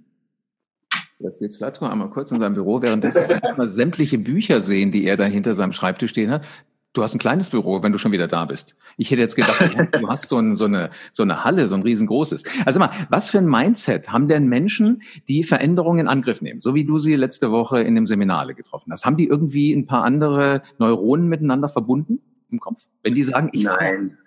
Jetzt 1.20 1.38
geht 1.38 1.52
Slatko 1.52 1.86
einmal 1.86 2.08
kurz 2.08 2.32
in 2.32 2.38
seinem 2.38 2.54
Büro, 2.54 2.80
währenddessen 2.80 3.24
wir 3.28 3.68
sämtliche 3.68 4.18
Bücher 4.18 4.62
sehen, 4.62 4.90
die 4.90 5.04
er 5.04 5.18
da 5.18 5.24
hinter 5.24 5.54
seinem 5.54 5.72
Schreibtisch 5.72 6.10
stehen 6.10 6.30
hat. 6.30 6.44
Du 6.92 7.02
hast 7.02 7.14
ein 7.14 7.20
kleines 7.20 7.50
Büro, 7.50 7.82
wenn 7.82 7.92
du 7.92 7.98
schon 7.98 8.10
wieder 8.10 8.26
da 8.26 8.46
bist. 8.46 8.74
Ich 8.96 9.10
hätte 9.10 9.20
jetzt 9.20 9.36
gedacht, 9.36 9.60
du 9.92 10.08
hast 10.08 10.28
so, 10.28 10.38
ein, 10.38 10.56
so, 10.56 10.64
eine, 10.64 10.90
so 11.12 11.22
eine 11.22 11.44
Halle, 11.44 11.68
so 11.68 11.76
ein 11.76 11.82
riesengroßes. 11.82 12.44
Also 12.64 12.80
mal, 12.80 12.90
was 13.10 13.28
für 13.28 13.38
ein 13.38 13.46
Mindset 13.46 14.10
haben 14.10 14.26
denn 14.26 14.48
Menschen, 14.48 15.02
die 15.28 15.44
Veränderungen 15.44 16.00
in 16.00 16.08
Angriff 16.08 16.40
nehmen, 16.40 16.58
so 16.58 16.74
wie 16.74 16.84
du 16.84 16.98
sie 16.98 17.14
letzte 17.14 17.52
Woche 17.52 17.80
in 17.82 17.94
dem 17.94 18.06
Seminare 18.06 18.54
getroffen 18.54 18.90
hast? 18.90 19.04
Haben 19.04 19.16
die 19.16 19.28
irgendwie 19.28 19.72
ein 19.72 19.86
paar 19.86 20.02
andere 20.02 20.62
Neuronen 20.78 21.28
miteinander 21.28 21.68
verbunden 21.68 22.20
im 22.50 22.58
Kopf? 22.58 22.88
Wenn 23.02 23.14
die 23.14 23.22
sagen, 23.22 23.50
ich 23.52 23.64
Nein. 23.64 24.18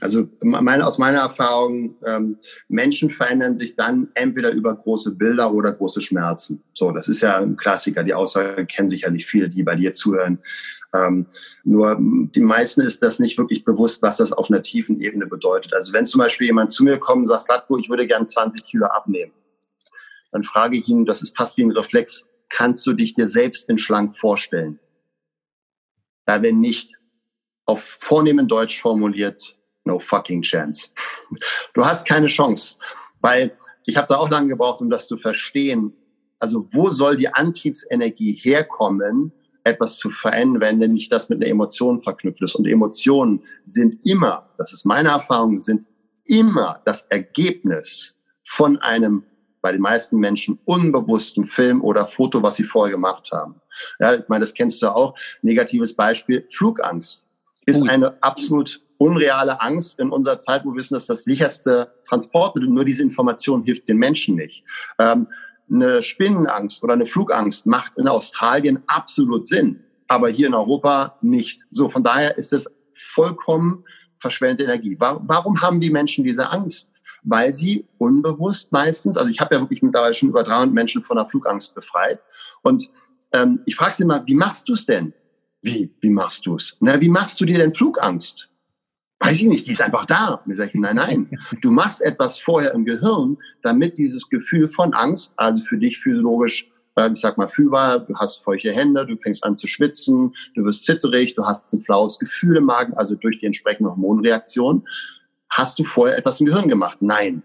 Also 0.00 0.28
meine, 0.42 0.86
aus 0.86 0.98
meiner 0.98 1.18
Erfahrung, 1.18 1.96
ähm, 2.04 2.38
Menschen 2.68 3.10
verändern 3.10 3.56
sich 3.56 3.74
dann 3.76 4.08
entweder 4.14 4.52
über 4.52 4.74
große 4.74 5.16
Bilder 5.16 5.52
oder 5.52 5.72
große 5.72 6.02
Schmerzen. 6.02 6.62
So, 6.72 6.92
das 6.92 7.08
ist 7.08 7.20
ja 7.20 7.38
ein 7.38 7.56
Klassiker. 7.56 8.04
Die 8.04 8.14
Aussage 8.14 8.66
kennen 8.66 8.88
sicherlich 8.88 9.26
viele, 9.26 9.48
die 9.48 9.62
bei 9.62 9.74
dir 9.74 9.92
zuhören. 9.92 10.38
Ähm, 10.94 11.26
nur 11.64 11.96
die 12.00 12.40
meisten 12.40 12.80
ist 12.80 13.02
das 13.02 13.18
nicht 13.18 13.36
wirklich 13.36 13.64
bewusst, 13.64 14.00
was 14.02 14.18
das 14.18 14.32
auf 14.32 14.50
einer 14.50 14.62
tiefen 14.62 15.00
Ebene 15.00 15.26
bedeutet. 15.26 15.74
Also 15.74 15.92
wenn 15.92 16.06
zum 16.06 16.20
Beispiel 16.20 16.46
jemand 16.46 16.70
zu 16.70 16.84
mir 16.84 16.98
kommt 16.98 17.22
und 17.22 17.28
sagt, 17.28 17.44
Slatko, 17.44 17.76
ich 17.78 17.90
würde 17.90 18.06
gern 18.06 18.26
20 18.26 18.64
Kilo 18.64 18.86
abnehmen, 18.86 19.32
dann 20.32 20.42
frage 20.42 20.76
ich 20.76 20.88
ihn, 20.88 21.04
das 21.04 21.22
ist 21.22 21.36
fast 21.36 21.56
wie 21.58 21.64
ein 21.64 21.72
Reflex, 21.72 22.28
kannst 22.48 22.86
du 22.86 22.92
dich 22.92 23.14
dir 23.14 23.28
selbst 23.28 23.68
in 23.68 23.78
schlank 23.78 24.16
vorstellen? 24.16 24.78
Da 26.24 26.42
wenn 26.42 26.60
nicht, 26.60 26.94
auf 27.66 27.82
vornehmen 27.82 28.48
Deutsch 28.48 28.80
formuliert, 28.80 29.57
no 29.88 29.98
fucking 29.98 30.42
chance. 30.42 30.90
Du 31.74 31.84
hast 31.84 32.06
keine 32.06 32.28
Chance, 32.28 32.78
weil 33.20 33.56
ich 33.84 33.96
habe 33.96 34.06
da 34.06 34.18
auch 34.18 34.30
lange 34.30 34.48
gebraucht, 34.48 34.80
um 34.80 34.90
das 34.90 35.08
zu 35.08 35.16
verstehen. 35.16 35.92
Also 36.38 36.68
wo 36.70 36.90
soll 36.90 37.16
die 37.16 37.28
Antriebsenergie 37.28 38.38
herkommen, 38.40 39.32
etwas 39.64 39.96
zu 39.96 40.10
verändern, 40.10 40.80
wenn 40.80 40.92
nicht 40.92 41.10
das 41.10 41.28
mit 41.28 41.42
einer 41.42 41.50
Emotion 41.50 42.00
verknüpft 42.00 42.42
ist? 42.42 42.54
Und 42.54 42.66
Emotionen 42.66 43.42
sind 43.64 43.98
immer, 44.06 44.50
das 44.56 44.72
ist 44.72 44.84
meine 44.84 45.08
Erfahrung, 45.08 45.58
sind 45.58 45.86
immer 46.24 46.80
das 46.84 47.02
Ergebnis 47.04 48.16
von 48.44 48.76
einem 48.78 49.24
bei 49.60 49.72
den 49.72 49.80
meisten 49.80 50.18
Menschen 50.18 50.60
unbewussten 50.66 51.46
Film 51.46 51.82
oder 51.82 52.06
Foto, 52.06 52.42
was 52.42 52.56
sie 52.56 52.64
vorher 52.64 52.94
gemacht 52.94 53.30
haben. 53.32 53.60
Ja, 53.98 54.14
ich 54.14 54.28
meine, 54.28 54.42
das 54.42 54.54
kennst 54.54 54.80
du 54.82 54.94
auch. 54.94 55.18
Negatives 55.42 55.96
Beispiel, 55.96 56.46
Flugangst 56.50 57.26
ist 57.66 57.88
eine 57.88 58.22
absolut 58.22 58.80
unreale 58.98 59.60
Angst 59.60 59.98
in 59.98 60.10
unserer 60.10 60.38
Zeit, 60.38 60.64
wo 60.64 60.72
wir 60.72 60.76
wissen, 60.76 60.94
dass 60.94 61.06
das 61.06 61.24
sicherste 61.24 61.92
Transportmittel, 62.04 62.68
nur 62.68 62.84
diese 62.84 63.02
Information 63.02 63.62
hilft 63.62 63.88
den 63.88 63.98
Menschen 63.98 64.34
nicht. 64.34 64.64
Ähm, 64.98 65.28
eine 65.70 66.02
Spinnenangst 66.02 66.82
oder 66.82 66.94
eine 66.94 67.06
Flugangst 67.06 67.66
macht 67.66 67.92
in 67.96 68.08
Australien 68.08 68.82
absolut 68.86 69.46
Sinn, 69.46 69.84
aber 70.08 70.28
hier 70.28 70.48
in 70.48 70.54
Europa 70.54 71.18
nicht. 71.20 71.62
So, 71.70 71.88
von 71.88 72.02
daher 72.02 72.36
ist 72.38 72.52
es 72.52 72.66
vollkommen 72.92 73.84
verschwendete 74.16 74.64
Energie. 74.64 74.96
Warum 74.98 75.60
haben 75.60 75.78
die 75.78 75.90
Menschen 75.90 76.24
diese 76.24 76.50
Angst? 76.50 76.92
Weil 77.22 77.52
sie 77.52 77.86
unbewusst 77.98 78.72
meistens, 78.72 79.16
also 79.16 79.30
ich 79.30 79.40
habe 79.40 79.54
ja 79.54 79.60
wirklich 79.60 79.82
mittlerweile 79.82 80.14
schon 80.14 80.30
über 80.30 80.42
300 80.42 80.72
Menschen 80.72 81.02
von 81.02 81.16
der 81.16 81.26
Flugangst 81.26 81.74
befreit 81.74 82.20
und 82.62 82.90
ähm, 83.32 83.60
ich 83.66 83.76
frage 83.76 83.94
sie 83.94 84.04
mal, 84.04 84.22
wie 84.26 84.34
machst 84.34 84.68
du 84.68 84.72
es 84.72 84.86
denn? 84.86 85.12
Wie, 85.60 85.92
wie 86.00 86.10
machst 86.10 86.46
du 86.46 86.56
es? 86.56 86.76
Na, 86.80 87.00
wie 87.00 87.08
machst 87.08 87.40
du 87.40 87.44
dir 87.44 87.58
denn 87.58 87.74
Flugangst? 87.74 88.47
Weiß 89.20 89.38
ich 89.38 89.46
nicht, 89.46 89.66
die 89.66 89.72
ist 89.72 89.82
einfach 89.82 90.06
da. 90.06 90.34
Und 90.44 90.50
ich 90.50 90.56
sage, 90.56 90.78
nein, 90.80 90.96
nein, 90.96 91.30
du 91.62 91.70
machst 91.70 92.02
etwas 92.02 92.38
vorher 92.38 92.72
im 92.72 92.84
Gehirn, 92.84 93.36
damit 93.62 93.98
dieses 93.98 94.28
Gefühl 94.28 94.68
von 94.68 94.94
Angst, 94.94 95.32
also 95.36 95.62
für 95.62 95.78
dich 95.78 95.98
physiologisch, 95.98 96.70
äh, 96.96 97.10
ich 97.12 97.20
sag 97.20 97.38
mal, 97.38 97.48
fühlbar, 97.48 98.00
du 98.00 98.14
hast 98.16 98.42
feuchte 98.42 98.72
Hände, 98.72 99.06
du 99.06 99.16
fängst 99.16 99.44
an 99.44 99.56
zu 99.56 99.66
schwitzen, 99.66 100.34
du 100.54 100.64
wirst 100.64 100.84
zitterig, 100.84 101.34
du 101.34 101.44
hast 101.44 101.72
ein 101.72 101.80
flaues 101.80 102.18
Gefühl 102.18 102.56
im 102.56 102.64
Magen, 102.64 102.94
also 102.94 103.14
durch 103.14 103.40
die 103.40 103.46
entsprechende 103.46 103.90
Hormonreaktion. 103.90 104.86
Hast 105.50 105.78
du 105.78 105.84
vorher 105.84 106.18
etwas 106.18 106.40
im 106.40 106.46
Gehirn 106.46 106.68
gemacht? 106.68 106.98
Nein. 107.00 107.42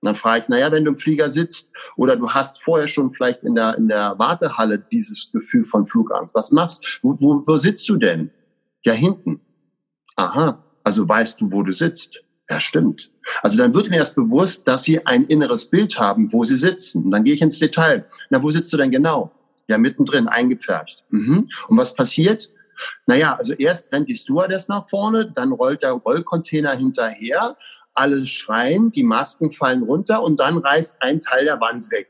Und 0.00 0.08
dann 0.08 0.14
frage 0.16 0.42
ich, 0.42 0.48
naja, 0.50 0.70
wenn 0.70 0.84
du 0.84 0.90
im 0.90 0.98
Flieger 0.98 1.30
sitzt 1.30 1.72
oder 1.96 2.16
du 2.16 2.30
hast 2.30 2.62
vorher 2.62 2.88
schon 2.88 3.10
vielleicht 3.10 3.42
in 3.42 3.54
der, 3.54 3.76
in 3.78 3.88
der 3.88 4.18
Wartehalle 4.18 4.78
dieses 4.78 5.30
Gefühl 5.32 5.64
von 5.64 5.86
Flugangst, 5.86 6.34
was 6.34 6.50
machst? 6.50 6.98
Wo, 7.02 7.16
wo, 7.20 7.42
wo 7.46 7.56
sitzt 7.56 7.88
du 7.88 7.96
denn? 7.96 8.30
Ja, 8.82 8.92
hinten. 8.92 9.40
Aha, 10.16 10.63
also 10.84 11.08
weißt 11.08 11.40
du, 11.40 11.50
wo 11.50 11.62
du 11.62 11.72
sitzt. 11.72 12.20
Ja, 12.48 12.60
stimmt. 12.60 13.10
Also 13.42 13.56
dann 13.56 13.74
wird 13.74 13.88
mir 13.88 13.96
erst 13.96 14.16
bewusst, 14.16 14.68
dass 14.68 14.84
sie 14.84 15.04
ein 15.06 15.24
inneres 15.24 15.64
Bild 15.64 15.98
haben, 15.98 16.32
wo 16.32 16.44
sie 16.44 16.58
sitzen. 16.58 17.04
Und 17.04 17.10
dann 17.10 17.24
gehe 17.24 17.34
ich 17.34 17.42
ins 17.42 17.58
Detail. 17.58 18.04
Na, 18.28 18.42
wo 18.42 18.50
sitzt 18.50 18.72
du 18.72 18.76
denn 18.76 18.90
genau? 18.90 19.32
Ja, 19.66 19.78
mittendrin, 19.78 20.28
eingepfercht. 20.28 21.02
Mhm. 21.08 21.46
Und 21.68 21.78
was 21.78 21.94
passiert? 21.94 22.50
Naja, 23.06 23.36
also 23.36 23.54
erst 23.54 23.92
rennt 23.92 24.08
die 24.08 24.16
Stewardess 24.16 24.68
nach 24.68 24.86
vorne, 24.88 25.30
dann 25.32 25.52
rollt 25.52 25.82
der 25.82 25.92
Rollcontainer 25.92 26.76
hinterher, 26.76 27.56
alle 27.94 28.26
schreien, 28.26 28.90
die 28.90 29.04
Masken 29.04 29.52
fallen 29.52 29.84
runter 29.84 30.22
und 30.22 30.40
dann 30.40 30.58
reißt 30.58 30.96
ein 31.00 31.20
Teil 31.20 31.44
der 31.44 31.60
Wand 31.60 31.88
weg. 31.90 32.08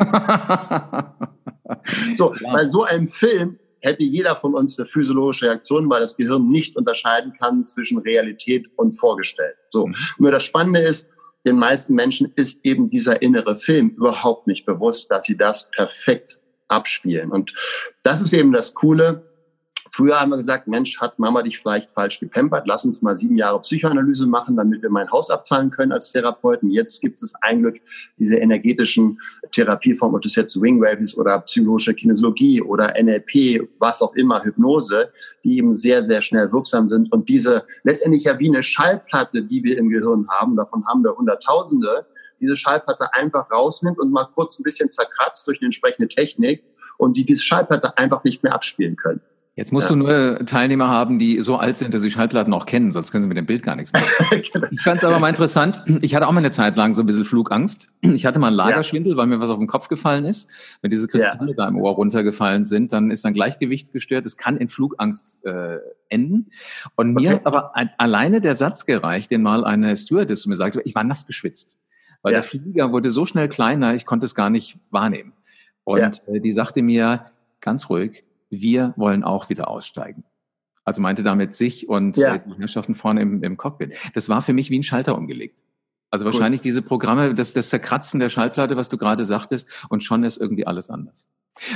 so, 2.14 2.34
bei 2.42 2.64
so 2.64 2.84
einem 2.84 3.06
Film 3.06 3.58
hätte 3.80 4.02
jeder 4.02 4.36
von 4.36 4.54
uns 4.54 4.78
eine 4.78 4.86
physiologische 4.86 5.46
Reaktion, 5.46 5.88
weil 5.88 6.00
das 6.00 6.16
Gehirn 6.16 6.48
nicht 6.48 6.76
unterscheiden 6.76 7.32
kann 7.38 7.64
zwischen 7.64 7.98
Realität 7.98 8.66
und 8.76 8.92
vorgestellt. 8.92 9.56
So. 9.70 9.86
Mhm. 9.86 9.94
Nur 10.18 10.30
das 10.30 10.44
Spannende 10.44 10.80
ist, 10.80 11.10
den 11.44 11.58
meisten 11.58 11.94
Menschen 11.94 12.32
ist 12.34 12.64
eben 12.64 12.88
dieser 12.88 13.22
innere 13.22 13.56
Film 13.56 13.90
überhaupt 13.90 14.46
nicht 14.48 14.66
bewusst, 14.66 15.10
dass 15.10 15.24
sie 15.24 15.36
das 15.36 15.70
perfekt 15.70 16.40
abspielen. 16.68 17.30
Und 17.30 17.54
das 18.02 18.20
ist 18.20 18.32
eben 18.32 18.52
das 18.52 18.74
Coole, 18.74 19.24
Früher 19.96 20.20
haben 20.20 20.28
wir 20.28 20.36
gesagt, 20.36 20.68
Mensch, 20.68 21.00
hat 21.00 21.18
Mama 21.18 21.42
dich 21.42 21.58
vielleicht 21.58 21.90
falsch 21.90 22.20
gepempert? 22.20 22.66
Lass 22.66 22.84
uns 22.84 23.00
mal 23.00 23.16
sieben 23.16 23.38
Jahre 23.38 23.62
Psychoanalyse 23.62 24.26
machen, 24.26 24.54
damit 24.54 24.82
wir 24.82 24.90
mein 24.90 25.10
Haus 25.10 25.30
abzahlen 25.30 25.70
können 25.70 25.90
als 25.90 26.12
Therapeuten. 26.12 26.68
Jetzt 26.68 27.00
gibt 27.00 27.16
es 27.22 27.32
ein 27.40 27.62
Glück 27.62 27.80
diese 28.18 28.36
energetischen 28.36 29.18
Therapieformen, 29.52 30.16
ob 30.16 30.20
das 30.20 30.34
jetzt 30.34 30.60
Wingwave 30.60 30.98
ist 30.98 31.16
oder 31.16 31.38
psychologische 31.40 31.94
Kinesiologie 31.94 32.60
oder 32.60 32.92
NLP, 33.02 33.70
was 33.78 34.02
auch 34.02 34.14
immer, 34.16 34.44
Hypnose, 34.44 35.08
die 35.44 35.56
eben 35.56 35.74
sehr, 35.74 36.02
sehr 36.02 36.20
schnell 36.20 36.52
wirksam 36.52 36.90
sind. 36.90 37.10
Und 37.10 37.30
diese 37.30 37.64
letztendlich 37.84 38.24
ja 38.24 38.38
wie 38.38 38.50
eine 38.50 38.62
Schallplatte, 38.62 39.44
die 39.44 39.64
wir 39.64 39.78
im 39.78 39.88
Gehirn 39.88 40.28
haben, 40.28 40.56
davon 40.56 40.86
haben 40.86 41.04
wir 41.04 41.16
Hunderttausende, 41.16 42.04
diese 42.38 42.54
Schallplatte 42.54 43.14
einfach 43.14 43.50
rausnimmt 43.50 43.98
und 43.98 44.12
mal 44.12 44.26
kurz 44.26 44.58
ein 44.58 44.62
bisschen 44.62 44.90
zerkratzt 44.90 45.46
durch 45.46 45.58
eine 45.62 45.68
entsprechende 45.68 46.08
Technik 46.08 46.62
und 46.98 47.16
die 47.16 47.24
diese 47.24 47.42
Schallplatte 47.42 47.96
einfach 47.96 48.24
nicht 48.24 48.42
mehr 48.42 48.52
abspielen 48.52 48.96
können. 48.96 49.22
Jetzt 49.56 49.72
musst 49.72 49.88
ja. 49.88 49.96
du 49.96 50.02
nur 50.02 50.38
Teilnehmer 50.44 50.88
haben, 50.88 51.18
die 51.18 51.40
so 51.40 51.56
alt 51.56 51.78
sind, 51.78 51.94
dass 51.94 52.02
sie 52.02 52.10
Schallplatten 52.10 52.52
auch 52.52 52.66
kennen, 52.66 52.92
sonst 52.92 53.10
können 53.10 53.22
sie 53.22 53.28
mit 53.28 53.38
dem 53.38 53.46
Bild 53.46 53.62
gar 53.62 53.74
nichts 53.74 53.90
machen. 53.92 54.06
Genau. 54.52 54.66
Ich 54.70 54.82
fand 54.82 54.98
es 54.98 55.04
aber 55.04 55.18
mal 55.18 55.30
interessant. 55.30 55.82
Ich 56.02 56.14
hatte 56.14 56.28
auch 56.28 56.32
mal 56.32 56.40
eine 56.40 56.50
Zeit 56.50 56.76
lang 56.76 56.92
so 56.92 57.02
ein 57.02 57.06
bisschen 57.06 57.24
Flugangst. 57.24 57.88
Ich 58.02 58.26
hatte 58.26 58.38
mal 58.38 58.48
einen 58.48 58.56
Lagerschwindel, 58.56 59.12
ja. 59.12 59.16
weil 59.16 59.26
mir 59.26 59.40
was 59.40 59.48
auf 59.48 59.58
den 59.58 59.66
Kopf 59.66 59.88
gefallen 59.88 60.26
ist. 60.26 60.50
Wenn 60.82 60.90
diese 60.90 61.08
Kristalle 61.08 61.52
ja. 61.52 61.56
da 61.56 61.68
im 61.68 61.76
Ohr 61.76 61.92
runtergefallen 61.92 62.64
sind, 62.64 62.92
dann 62.92 63.10
ist 63.10 63.24
dann 63.24 63.32
Gleichgewicht 63.32 63.94
gestört. 63.94 64.26
Es 64.26 64.36
kann 64.36 64.58
in 64.58 64.68
Flugangst 64.68 65.42
äh, 65.46 65.78
enden. 66.10 66.50
Und 66.94 67.14
mir 67.14 67.30
okay. 67.30 67.36
hat 67.36 67.46
aber 67.46 67.74
ein, 67.76 67.90
alleine 67.96 68.42
der 68.42 68.56
Satz 68.56 68.84
gereicht, 68.84 69.30
den 69.30 69.40
mal 69.40 69.64
eine 69.64 69.96
Stewardess 69.96 70.44
mir 70.44 70.56
sagte, 70.56 70.82
ich 70.84 70.94
war 70.94 71.04
nass 71.04 71.26
geschwitzt. 71.26 71.78
Weil 72.20 72.34
der 72.34 72.42
Flieger 72.42 72.92
wurde 72.92 73.10
so 73.10 73.24
schnell 73.24 73.48
kleiner, 73.48 73.94
ich 73.94 74.04
konnte 74.04 74.26
es 74.26 74.34
gar 74.34 74.50
nicht 74.50 74.78
wahrnehmen. 74.90 75.32
Und 75.84 76.22
äh, 76.28 76.40
die 76.40 76.52
sagte 76.52 76.82
mir 76.82 77.26
ganz 77.60 77.88
ruhig, 77.88 78.24
wir 78.50 78.94
wollen 78.96 79.24
auch 79.24 79.48
wieder 79.48 79.68
aussteigen. 79.68 80.24
Also 80.84 81.02
meinte 81.02 81.22
damit 81.22 81.54
sich 81.54 81.88
und 81.88 82.16
ja. 82.16 82.38
die 82.38 82.58
Herrschaften 82.58 82.94
vorne 82.94 83.20
im, 83.20 83.42
im 83.42 83.56
Cockpit. 83.56 83.94
Das 84.14 84.28
war 84.28 84.40
für 84.40 84.52
mich 84.52 84.70
wie 84.70 84.78
ein 84.78 84.84
Schalter 84.84 85.16
umgelegt. 85.16 85.64
Also 86.10 86.24
wahrscheinlich 86.24 86.60
cool. 86.60 86.64
diese 86.64 86.82
Programme, 86.82 87.34
das, 87.34 87.52
das 87.52 87.68
Zerkratzen 87.68 88.20
der 88.20 88.28
Schallplatte, 88.28 88.76
was 88.76 88.88
du 88.88 88.96
gerade 88.96 89.24
sagtest, 89.24 89.68
und 89.88 90.04
schon 90.04 90.22
ist 90.22 90.36
irgendwie 90.36 90.66
alles 90.66 90.88
anders. 90.88 91.28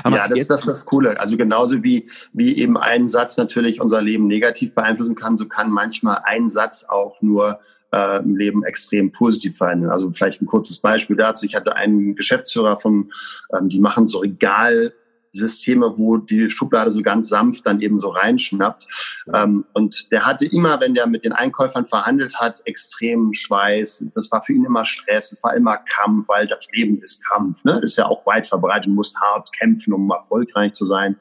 Aber 0.05 0.17
ja, 0.17 0.29
das, 0.29 0.39
ist 0.39 0.51
das 0.51 0.63
das 0.63 0.87
Coole. 0.87 1.19
Also 1.19 1.37
genauso 1.37 1.83
wie, 1.83 2.09
wie 2.33 2.57
eben 2.57 2.77
ein 2.77 3.09
Satz 3.09 3.37
natürlich 3.37 3.81
unser 3.81 4.01
Leben 4.01 4.27
negativ 4.27 4.75
beeinflussen 4.75 5.17
kann, 5.17 5.37
so 5.37 5.49
kann 5.49 5.71
manchmal 5.71 6.23
ein 6.25 6.49
Satz 6.49 6.85
auch 6.89 7.21
nur 7.21 7.61
äh, 7.93 8.23
im 8.23 8.37
Leben 8.37 8.63
extrem 8.65 9.11
positiv 9.11 9.57
verändern. 9.57 9.91
Also 9.91 10.11
vielleicht 10.11 10.43
ein 10.43 10.47
kurzes 10.47 10.79
Beispiel 10.79 11.17
dazu. 11.17 11.47
Ich 11.47 11.55
hatte 11.55 11.75
einen 11.75 12.15
Geschäftsführer 12.15 12.77
von, 12.77 13.11
ähm, 13.57 13.69
die 13.69 13.81
machen 13.81 14.07
so 14.07 14.19
Regal 14.19 14.93
Systeme, 15.33 15.97
wo 15.97 16.17
die 16.17 16.51
Schublade 16.51 16.91
so 16.91 17.03
ganz 17.03 17.29
sanft 17.29 17.67
dann 17.67 17.81
eben 17.81 17.99
so 17.99 18.09
reinschnappt. 18.09 18.87
Ähm, 19.33 19.65
und 19.73 20.11
der 20.11 20.27
hatte 20.27 20.47
immer, 20.47 20.81
wenn 20.81 20.95
der 20.95 21.07
mit 21.07 21.25
den 21.25 21.33
Einkäufern 21.33 21.87
verhandelt 21.87 22.37
hat, 22.37 22.61
extremen 22.65 23.35
Schweiß. 23.35 24.11
Das 24.15 24.31
war 24.31 24.43
für 24.43 24.53
ihn 24.53 24.65
immer 24.65 24.85
Stress, 24.85 25.33
es 25.33 25.43
war 25.43 25.55
immer 25.55 25.79
Kampf, 25.79 26.29
weil 26.29 26.47
das 26.47 26.69
Leben 26.73 27.01
ist 27.03 27.25
Kampf. 27.29 27.65
Ne? 27.65 27.81
Ist 27.83 27.97
ja 27.97 28.07
auch 28.07 28.27
weit 28.27 28.47
verbreitet, 28.47 28.87
du 28.87 28.91
musst 28.91 29.21
hart 29.21 29.51
kämpfen, 29.53 29.93
um 29.93 30.11
erfolgreich 30.11 30.73
zu 30.73 30.87
sein. 30.87 31.17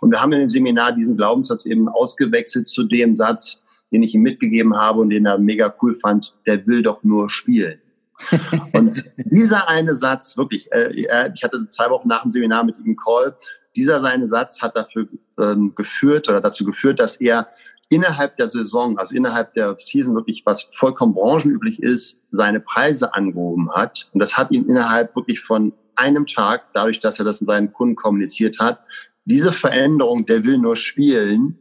Und 0.00 0.10
wir 0.10 0.20
haben 0.20 0.32
in 0.32 0.40
dem 0.40 0.48
Seminar 0.48 0.92
diesen 0.92 1.16
Glaubenssatz 1.16 1.66
eben 1.66 1.88
ausgewechselt 1.88 2.68
zu 2.68 2.84
dem 2.84 3.14
Satz, 3.14 3.62
den 3.92 4.02
ich 4.02 4.14
ihm 4.14 4.22
mitgegeben 4.22 4.76
habe 4.76 5.00
und 5.00 5.10
den 5.10 5.26
er 5.26 5.38
mega 5.38 5.74
cool 5.80 5.94
fand, 5.94 6.34
der 6.46 6.66
will 6.66 6.82
doch 6.82 7.02
nur 7.04 7.30
spielen. 7.30 7.80
und 8.72 9.12
dieser 9.16 9.68
eine 9.68 9.94
Satz, 9.94 10.36
wirklich, 10.36 10.72
äh, 10.72 10.92
ich 10.94 11.44
hatte 11.44 11.68
zwei 11.68 11.90
Wochen 11.90 12.08
nach 12.08 12.22
dem 12.22 12.30
Seminar 12.30 12.64
mit 12.64 12.78
ihm 12.78 12.84
einen 12.84 12.96
Call, 12.96 13.36
dieser 13.76 14.00
seine 14.00 14.26
Satz 14.26 14.62
hat 14.62 14.76
dafür 14.76 15.08
ähm, 15.38 15.74
geführt 15.74 16.28
oder 16.28 16.40
dazu 16.40 16.64
geführt, 16.64 17.00
dass 17.00 17.16
er 17.20 17.48
innerhalb 17.88 18.36
der 18.36 18.48
Saison, 18.48 18.98
also 18.98 19.14
innerhalb 19.14 19.52
der 19.52 19.76
Season 19.78 20.14
wirklich, 20.14 20.42
was 20.46 20.70
vollkommen 20.74 21.14
branchenüblich 21.14 21.82
ist, 21.82 22.22
seine 22.30 22.60
Preise 22.60 23.14
angehoben 23.14 23.70
hat. 23.72 24.08
Und 24.12 24.20
das 24.20 24.36
hat 24.36 24.50
ihn 24.50 24.66
innerhalb 24.68 25.14
wirklich 25.16 25.40
von 25.40 25.72
einem 25.96 26.26
Tag, 26.26 26.72
dadurch, 26.72 26.98
dass 26.98 27.18
er 27.18 27.24
das 27.24 27.40
in 27.40 27.46
seinen 27.46 27.72
Kunden 27.72 27.94
kommuniziert 27.94 28.58
hat, 28.58 28.80
diese 29.26 29.52
Veränderung, 29.52 30.26
der 30.26 30.44
will 30.44 30.58
nur 30.58 30.76
spielen, 30.76 31.58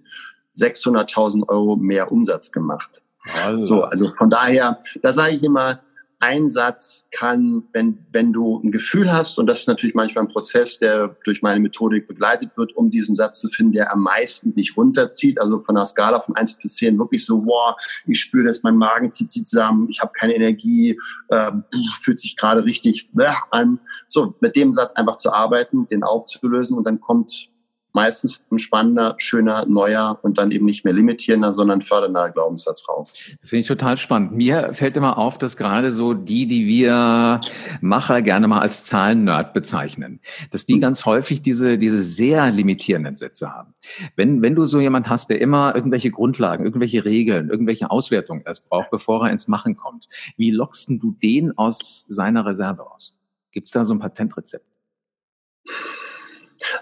600.000 0.56 1.48
Euro 1.50 1.76
mehr 1.76 2.12
Umsatz 2.12 2.52
gemacht. 2.52 3.02
Also. 3.42 3.64
So, 3.64 3.84
also 3.84 4.08
von 4.10 4.30
daher, 4.30 4.80
da 5.02 5.14
sage 5.14 5.36
ich 5.36 5.44
immer, 5.44 5.80
ein 6.24 6.50
Satz 6.50 7.10
kann, 7.12 7.64
wenn, 7.74 7.98
wenn 8.14 8.32
du 8.32 8.62
ein 8.64 8.72
Gefühl 8.72 9.12
hast, 9.12 9.38
und 9.38 9.46
das 9.46 9.60
ist 9.60 9.68
natürlich 9.68 9.94
manchmal 9.94 10.24
ein 10.24 10.30
Prozess, 10.30 10.80
der 10.80 11.18
durch 11.26 11.42
meine 11.42 11.60
Methodik 11.60 12.08
begleitet 12.08 12.56
wird, 12.56 12.74
um 12.78 12.90
diesen 12.90 13.14
Satz 13.14 13.42
zu 13.42 13.50
finden, 13.50 13.74
der 13.74 13.92
am 13.92 14.04
meisten 14.04 14.56
dich 14.56 14.78
runterzieht, 14.78 15.42
also 15.42 15.60
von 15.60 15.76
einer 15.76 15.86
Skala 15.86 16.22
von 16.22 16.38
eins 16.38 16.58
bis 16.58 16.78
zehn 16.78 16.98
wirklich 16.98 17.26
so, 17.26 17.46
wow, 17.46 17.76
ich 18.08 18.22
spüre, 18.22 18.46
dass 18.46 18.64
mein 18.64 18.78
Magen 18.78 19.12
zieht 19.12 19.34
sich 19.34 19.44
zusammen, 19.44 19.90
ich 19.90 20.00
habe 20.00 20.14
keine 20.14 20.34
Energie, 20.34 20.98
äh, 21.28 21.52
fühlt 22.00 22.22
sich 22.22 22.38
gerade 22.38 22.64
richtig 22.64 23.10
äh, 23.20 23.34
an. 23.52 23.82
So, 24.08 24.34
mit 24.40 24.56
dem 24.56 24.74
Satz 24.74 24.94
einfach 24.94 25.18
zu 25.18 25.34
arbeiten, 25.34 25.88
den 25.88 26.04
aufzulösen 26.04 26.78
und 26.78 26.86
dann 26.86 27.02
kommt 27.02 27.50
meistens 27.94 28.44
ein 28.52 28.60
spannender, 28.60 29.16
schöner, 29.18 29.66
neuer 29.66 30.20
und 30.24 30.38
dann 30.38 30.52
eben 30.52 30.66
nicht 30.66 30.84
mehr 30.84 30.94
limitierender, 30.94 31.54
sondern 31.54 31.82
fördernder 31.82 32.30
Glaubenssatz 32.30 32.88
raus. 32.90 33.28
Das 33.42 33.50
finde 33.50 33.62
ich 33.62 33.68
total 33.68 33.98
spannend. 33.98 34.34
Mir 34.34 34.74
fällt 34.74 34.98
immer 34.98 35.18
auf, 35.18 35.38
dass 35.38 35.58
gerade 35.58 35.92
so 35.92 36.14
die, 36.14 36.48
die 36.48 36.68
wir 36.68 37.40
Macher 37.82 38.22
gerne 38.22 38.48
mal 38.48 38.60
als 38.60 38.84
Zahlen-Nerd 38.86 39.54
bezeichnen, 39.54 40.20
dass 40.52 40.66
die 40.66 40.76
mhm. 40.76 40.82
ganz 40.82 41.06
häufig 41.06 41.42
diese, 41.42 41.78
diese 41.78 42.02
sehr 42.02 42.52
limitierenden 42.52 43.16
Sätze 43.16 43.54
haben. 43.54 43.74
Wenn, 44.16 44.42
wenn 44.42 44.56
du 44.56 44.66
so 44.66 44.80
jemand 44.80 45.08
hast, 45.08 45.30
der 45.30 45.40
immer 45.40 45.76
irgendwelche 45.76 46.12
Grundlagen, 46.12 46.66
irgendwelche 46.66 47.06
Regeln, 47.06 47.50
irgendwelche 47.50 47.92
Auswertungen 47.92 48.44
erst 48.46 48.68
braucht, 48.68 48.90
bevor 48.90 49.26
er 49.26 49.32
ins 49.32 49.48
Machen 49.48 49.78
kommt, 49.78 50.08
wie 50.36 50.52
lockst 50.52 50.90
du 50.90 51.12
den 51.22 51.58
aus 51.58 52.06
seiner 52.08 52.46
Reserve 52.46 52.90
aus? 52.90 53.16
Gibt 53.52 53.68
es 53.68 53.72
da 53.72 53.84
so 53.84 53.94
ein 53.94 54.00
Patentrezept? 54.00 54.66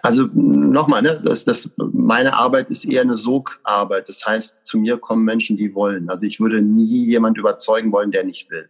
Also 0.01 0.27
nochmal, 0.33 1.01
ne, 1.01 1.21
das, 1.23 1.45
das, 1.45 1.73
meine 1.77 2.33
Arbeit 2.33 2.69
ist 2.69 2.85
eher 2.85 3.01
eine 3.01 3.15
Sogarbeit. 3.15 4.09
Das 4.09 4.25
heißt, 4.25 4.65
zu 4.65 4.77
mir 4.77 4.97
kommen 4.97 5.23
Menschen, 5.23 5.57
die 5.57 5.75
wollen. 5.75 6.09
Also 6.09 6.25
ich 6.25 6.39
würde 6.39 6.61
nie 6.61 7.05
jemand 7.05 7.37
überzeugen 7.37 7.91
wollen, 7.91 8.11
der 8.11 8.23
nicht 8.23 8.49
will. 8.49 8.69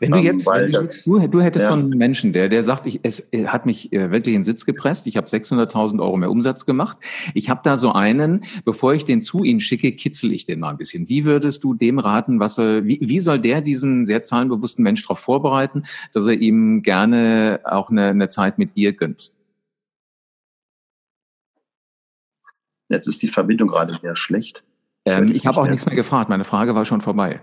Wenn 0.00 0.10
du 0.10 0.18
ähm, 0.18 0.24
jetzt, 0.24 0.46
wenn 0.46 0.66
du, 0.66 0.72
das, 0.72 1.04
du, 1.04 1.18
du, 1.26 1.40
hättest 1.40 1.64
ja. 1.64 1.68
so 1.68 1.74
einen 1.74 1.90
Menschen, 1.90 2.32
der, 2.32 2.48
der 2.48 2.62
sagt, 2.62 2.86
ich, 2.86 3.00
es 3.02 3.30
hat 3.46 3.66
mich 3.66 3.92
äh, 3.92 4.10
wirklich 4.10 4.34
in 4.34 4.40
den 4.40 4.44
Sitz 4.44 4.66
gepresst, 4.66 5.06
ich 5.06 5.16
habe 5.16 5.26
600.000 5.26 6.00
Euro 6.00 6.16
mehr 6.16 6.30
Umsatz 6.30 6.66
gemacht, 6.66 6.98
ich 7.34 7.48
habe 7.48 7.60
da 7.64 7.76
so 7.76 7.92
einen, 7.92 8.44
bevor 8.64 8.94
ich 8.94 9.04
den 9.04 9.22
zu 9.22 9.44
Ihnen 9.44 9.60
schicke, 9.60 9.92
kitzel 9.92 10.32
ich 10.32 10.44
den 10.44 10.60
mal 10.60 10.70
ein 10.70 10.76
bisschen. 10.76 11.08
Wie 11.08 11.24
würdest 11.24 11.64
du 11.64 11.74
dem 11.74 11.98
raten, 11.98 12.40
was 12.40 12.56
soll, 12.56 12.86
wie, 12.86 12.98
wie 13.00 13.20
soll 13.20 13.40
der 13.40 13.60
diesen 13.60 14.04
sehr 14.06 14.22
zahlenbewussten 14.22 14.82
Mensch 14.82 15.02
darauf 15.02 15.18
vorbereiten, 15.18 15.84
dass 16.12 16.26
er 16.26 16.34
ihm 16.34 16.82
gerne 16.82 17.60
auch 17.64 17.90
eine, 17.90 18.08
eine 18.08 18.28
Zeit 18.28 18.58
mit 18.58 18.76
dir 18.76 18.92
gönnt? 18.92 19.32
Jetzt 22.92 23.08
ist 23.08 23.22
die 23.22 23.28
Verbindung 23.28 23.68
gerade 23.68 23.98
sehr 24.00 24.14
schlecht. 24.14 24.62
Ähm, 25.04 25.32
ich 25.34 25.46
habe 25.46 25.60
auch 25.60 25.66
nichts 25.66 25.86
mehr 25.86 25.96
gefragt. 25.96 26.28
Meine 26.28 26.44
Frage 26.44 26.74
war 26.74 26.84
schon 26.84 27.00
vorbei. 27.00 27.40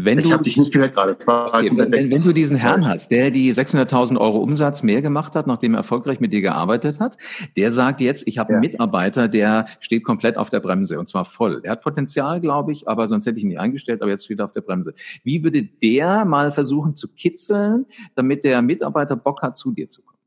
Wenn 0.00 0.18
ich 0.18 0.32
habe 0.32 0.44
dich 0.44 0.56
nicht 0.56 0.72
gehört 0.72 0.94
gerade. 0.94 1.16
Okay, 1.26 1.72
wenn, 1.74 2.10
wenn, 2.10 2.22
du 2.22 2.32
diesen 2.32 2.56
Herrn 2.56 2.86
hast, 2.86 3.10
der 3.10 3.32
die 3.32 3.52
600.000 3.52 4.16
Euro 4.16 4.38
Umsatz 4.38 4.84
mehr 4.84 5.02
gemacht 5.02 5.34
hat, 5.34 5.48
nachdem 5.48 5.74
er 5.74 5.78
erfolgreich 5.78 6.20
mit 6.20 6.32
dir 6.32 6.40
gearbeitet 6.40 7.00
hat, 7.00 7.16
der 7.56 7.72
sagt 7.72 8.00
jetzt, 8.00 8.28
ich 8.28 8.38
habe 8.38 8.50
einen 8.50 8.60
Mitarbeiter, 8.60 9.26
der 9.26 9.66
steht 9.80 10.04
komplett 10.04 10.36
auf 10.36 10.50
der 10.50 10.60
Bremse 10.60 11.00
und 11.00 11.08
zwar 11.08 11.24
voll. 11.24 11.62
Der 11.62 11.72
hat 11.72 11.82
Potenzial, 11.82 12.40
glaube 12.40 12.70
ich, 12.70 12.86
aber 12.86 13.08
sonst 13.08 13.26
hätte 13.26 13.38
ich 13.38 13.42
ihn 13.42 13.48
nicht 13.48 13.58
eingestellt, 13.58 14.00
aber 14.00 14.12
jetzt 14.12 14.24
steht 14.24 14.38
er 14.38 14.44
auf 14.44 14.52
der 14.52 14.60
Bremse. 14.60 14.94
Wie 15.24 15.42
würde 15.42 15.64
der 15.64 16.24
mal 16.24 16.52
versuchen 16.52 16.94
zu 16.94 17.08
kitzeln, 17.08 17.86
damit 18.14 18.44
der 18.44 18.62
Mitarbeiter 18.62 19.16
Bock 19.16 19.42
hat, 19.42 19.56
zu 19.56 19.72
dir 19.72 19.88
zu 19.88 20.02
kommen? 20.02 20.18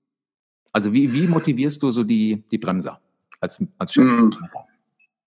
Also 0.74 0.92
wie, 0.92 1.14
wie 1.14 1.28
motivierst 1.28 1.82
du 1.82 1.92
so 1.92 2.04
die, 2.04 2.44
die 2.52 2.58
Bremser? 2.58 3.00
Als, 3.42 3.62
als 3.78 3.94
Chef? 3.94 4.08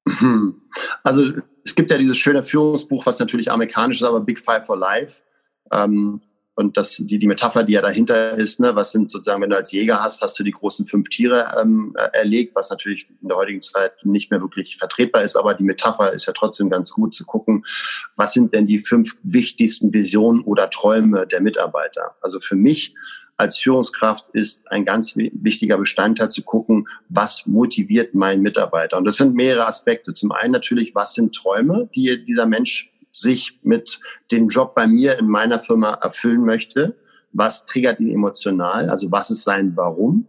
Mhm. 0.06 0.62
Also 1.02 1.32
es 1.64 1.74
gibt 1.74 1.90
ja 1.90 1.98
dieses 1.98 2.18
schöne 2.18 2.42
Führungsbuch, 2.42 3.06
was 3.06 3.18
natürlich 3.18 3.50
amerikanisch 3.50 3.98
ist, 3.98 4.06
aber 4.06 4.20
Big 4.20 4.38
Five 4.38 4.66
for 4.66 4.76
Life. 4.76 5.22
Ähm, 5.72 6.20
und 6.56 6.76
das, 6.76 6.96
die, 6.96 7.18
die 7.18 7.26
Metapher, 7.26 7.64
die 7.64 7.72
ja 7.72 7.82
dahinter 7.82 8.36
ist, 8.36 8.60
ne, 8.60 8.76
was 8.76 8.92
sind 8.92 9.10
sozusagen, 9.10 9.42
wenn 9.42 9.50
du 9.50 9.56
als 9.56 9.72
Jäger 9.72 10.00
hast, 10.00 10.22
hast 10.22 10.38
du 10.38 10.44
die 10.44 10.52
großen 10.52 10.86
fünf 10.86 11.08
Tiere 11.08 11.52
ähm, 11.60 11.96
äh, 11.98 12.10
erlegt, 12.12 12.54
was 12.54 12.70
natürlich 12.70 13.08
in 13.20 13.28
der 13.28 13.36
heutigen 13.36 13.60
Zeit 13.60 13.92
nicht 14.04 14.30
mehr 14.30 14.40
wirklich 14.40 14.76
vertretbar 14.76 15.24
ist, 15.24 15.34
aber 15.34 15.54
die 15.54 15.64
Metapher 15.64 16.12
ist 16.12 16.26
ja 16.26 16.32
trotzdem 16.32 16.70
ganz 16.70 16.92
gut 16.92 17.12
zu 17.12 17.24
gucken, 17.26 17.64
was 18.14 18.34
sind 18.34 18.54
denn 18.54 18.68
die 18.68 18.78
fünf 18.78 19.16
wichtigsten 19.24 19.92
Visionen 19.92 20.42
oder 20.42 20.70
Träume 20.70 21.26
der 21.26 21.40
Mitarbeiter? 21.40 22.14
Also 22.20 22.38
für 22.38 22.56
mich 22.56 22.94
als 23.36 23.58
Führungskraft 23.58 24.28
ist 24.32 24.70
ein 24.70 24.84
ganz 24.84 25.16
wichtiger 25.16 25.78
Bestandteil 25.78 26.30
zu 26.30 26.42
gucken, 26.42 26.86
was 27.08 27.46
motiviert 27.46 28.14
meinen 28.14 28.42
Mitarbeiter. 28.42 28.96
Und 28.96 29.04
das 29.04 29.16
sind 29.16 29.34
mehrere 29.34 29.66
Aspekte. 29.66 30.12
Zum 30.12 30.32
einen 30.32 30.52
natürlich, 30.52 30.94
was 30.94 31.14
sind 31.14 31.34
Träume, 31.34 31.88
die 31.94 32.24
dieser 32.24 32.46
Mensch 32.46 32.92
sich 33.12 33.58
mit 33.62 34.00
dem 34.30 34.48
Job 34.48 34.74
bei 34.74 34.86
mir 34.86 35.18
in 35.18 35.28
meiner 35.28 35.58
Firma 35.58 35.94
erfüllen 35.94 36.44
möchte. 36.44 36.96
Was 37.32 37.66
triggert 37.66 38.00
ihn 38.00 38.12
emotional? 38.12 38.88
Also 38.88 39.10
was 39.10 39.30
ist 39.30 39.44
sein 39.44 39.72
Warum? 39.76 40.26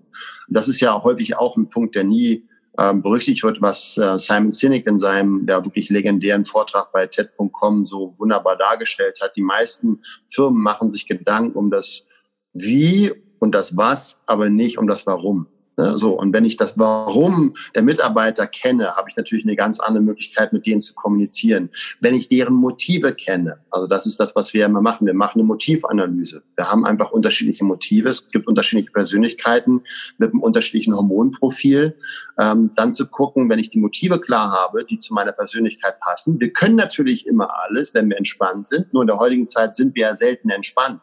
Und 0.48 0.58
das 0.58 0.68
ist 0.68 0.80
ja 0.80 1.04
häufig 1.04 1.38
auch 1.38 1.58
ein 1.58 1.70
Punkt, 1.70 1.96
der 1.96 2.04
nie 2.04 2.48
ähm, 2.78 3.02
berücksichtigt 3.02 3.44
wird, 3.44 3.62
was 3.62 3.98
äh, 3.98 4.18
Simon 4.18 4.52
Sinek 4.52 4.88
in 4.88 5.00
seinem 5.00 5.46
ja 5.48 5.64
wirklich 5.64 5.90
legendären 5.90 6.46
Vortrag 6.46 6.92
bei 6.92 7.08
TED.com 7.08 7.86
so 7.86 8.14
wunderbar 8.18 8.58
dargestellt 8.58 9.20
hat. 9.22 9.36
Die 9.36 9.42
meisten 9.42 10.02
Firmen 10.26 10.62
machen 10.62 10.90
sich 10.90 11.08
Gedanken 11.08 11.58
um 11.58 11.72
das 11.72 12.08
wie 12.56 13.14
und 13.40 13.54
das 13.54 13.78
Was, 13.78 14.24
aber 14.26 14.50
nicht 14.50 14.80
um 14.80 14.88
das 14.88 15.06
Warum. 15.06 15.48
Ne? 15.78 15.98
So, 15.98 16.18
und 16.18 16.32
wenn 16.32 16.46
ich 16.46 16.58
das 16.58 16.80
Warum 16.80 17.56
der 17.76 17.84
Mitarbeiter 17.84 18.48
kenne, 18.48 18.96
habe 18.96 19.10
ich 19.10 19.18
natürlich 19.18 19.46
eine 19.46 19.56
ganz 19.56 19.80
andere 19.80 20.04
Möglichkeit, 20.04 20.54
mit 20.54 20.66
denen 20.66 20.80
zu 20.80 20.96
kommunizieren. 20.96 21.70
Wenn 22.00 22.14
ich 22.16 22.30
deren 22.30 22.56
Motive 22.56 23.14
kenne, 23.14 23.60
also 23.72 23.86
das 23.86 24.06
ist 24.06 24.20
das, 24.20 24.36
was 24.36 24.54
wir 24.54 24.66
immer 24.66 24.82
machen. 24.82 25.06
Wir 25.06 25.14
machen 25.14 25.40
eine 25.40 25.48
Motivanalyse. 25.48 26.44
Wir 26.56 26.72
haben 26.72 26.86
einfach 26.86 27.12
unterschiedliche 27.12 27.66
Motive. 27.66 28.10
Es 28.10 28.28
gibt 28.30 28.48
unterschiedliche 28.48 28.92
Persönlichkeiten 28.92 29.82
mit 30.18 30.32
einem 30.32 30.42
unterschiedlichen 30.42 30.96
Hormonprofil. 30.96 31.98
Ähm, 32.40 32.72
dann 32.76 32.94
zu 32.94 33.08
gucken, 33.08 33.50
wenn 33.50 33.60
ich 33.60 33.70
die 33.70 33.80
Motive 33.80 34.20
klar 34.22 34.52
habe, 34.52 34.86
die 34.86 34.98
zu 34.98 35.14
meiner 35.14 35.34
Persönlichkeit 35.34 36.00
passen. 36.00 36.40
Wir 36.40 36.54
können 36.54 36.76
natürlich 36.76 37.28
immer 37.28 37.50
alles, 37.64 37.94
wenn 37.94 38.10
wir 38.10 38.18
entspannt 38.18 38.68
sind. 38.68 38.94
Nur 38.94 39.04
in 39.04 39.08
der 39.08 39.20
heutigen 39.20 39.48
Zeit 39.48 39.76
sind 39.76 39.96
wir 39.96 40.04
ja 40.04 40.16
selten 40.16 40.50
entspannt 40.50 41.02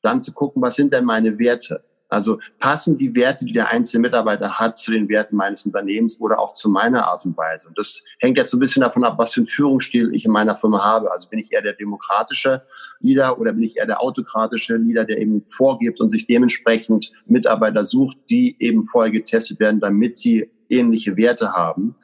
dann 0.00 0.20
zu 0.20 0.32
gucken, 0.32 0.62
was 0.62 0.76
sind 0.76 0.92
denn 0.92 1.04
meine 1.04 1.38
Werte? 1.38 1.82
Also 2.10 2.40
passen 2.58 2.98
die 2.98 3.14
Werte, 3.14 3.44
die 3.44 3.52
der 3.52 3.68
einzelne 3.68 4.02
Mitarbeiter 4.02 4.58
hat, 4.58 4.78
zu 4.78 4.90
den 4.90 5.08
Werten 5.08 5.36
meines 5.36 5.64
Unternehmens 5.64 6.20
oder 6.20 6.40
auch 6.40 6.52
zu 6.52 6.68
meiner 6.68 7.06
Art 7.06 7.24
und 7.24 7.36
Weise. 7.36 7.68
Und 7.68 7.78
das 7.78 8.04
hängt 8.18 8.36
jetzt 8.36 8.50
so 8.50 8.56
ein 8.56 8.60
bisschen 8.60 8.82
davon 8.82 9.04
ab, 9.04 9.14
was 9.16 9.32
für 9.32 9.40
einen 9.40 9.46
Führungsstil 9.46 10.12
ich 10.12 10.24
in 10.24 10.32
meiner 10.32 10.56
Firma 10.56 10.84
habe. 10.84 11.10
Also 11.10 11.28
bin 11.28 11.38
ich 11.38 11.52
eher 11.52 11.62
der 11.62 11.74
demokratische 11.74 12.62
Leader 12.98 13.38
oder 13.38 13.52
bin 13.52 13.62
ich 13.62 13.76
eher 13.76 13.86
der 13.86 14.02
autokratische 14.02 14.76
Leader, 14.76 15.04
der 15.04 15.18
eben 15.18 15.44
vorgibt 15.46 16.00
und 16.00 16.10
sich 16.10 16.26
dementsprechend 16.26 17.12
Mitarbeiter 17.26 17.84
sucht, 17.84 18.18
die 18.28 18.56
eben 18.58 18.84
vorher 18.84 19.12
getestet 19.12 19.60
werden, 19.60 19.80
damit 19.80 20.16
sie 20.16 20.50
ähnliche 20.70 21.16
Werte 21.16 21.52
haben, 21.52 21.96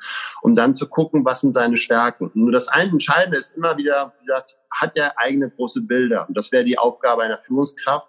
um 0.43 0.55
dann 0.55 0.75
zu 0.75 0.89
gucken, 0.89 1.25
was 1.25 1.41
sind 1.41 1.53
seine 1.53 1.77
Stärken. 1.77 2.31
Nur 2.35 2.53
das 2.53 2.69
Entscheidende 2.69 3.39
ist 3.39 3.57
immer 3.57 3.77
wieder, 3.77 4.13
wie 4.21 4.27
gesagt, 4.27 4.59
hat 4.71 4.97
er 4.97 5.19
eigene 5.19 5.51
große 5.51 5.83
Bilder. 5.83 6.27
Und 6.29 6.37
das 6.37 6.53
wäre 6.53 6.65
die 6.65 6.79
Aufgabe 6.79 7.23
einer 7.23 7.39
Führungskraft, 7.39 8.09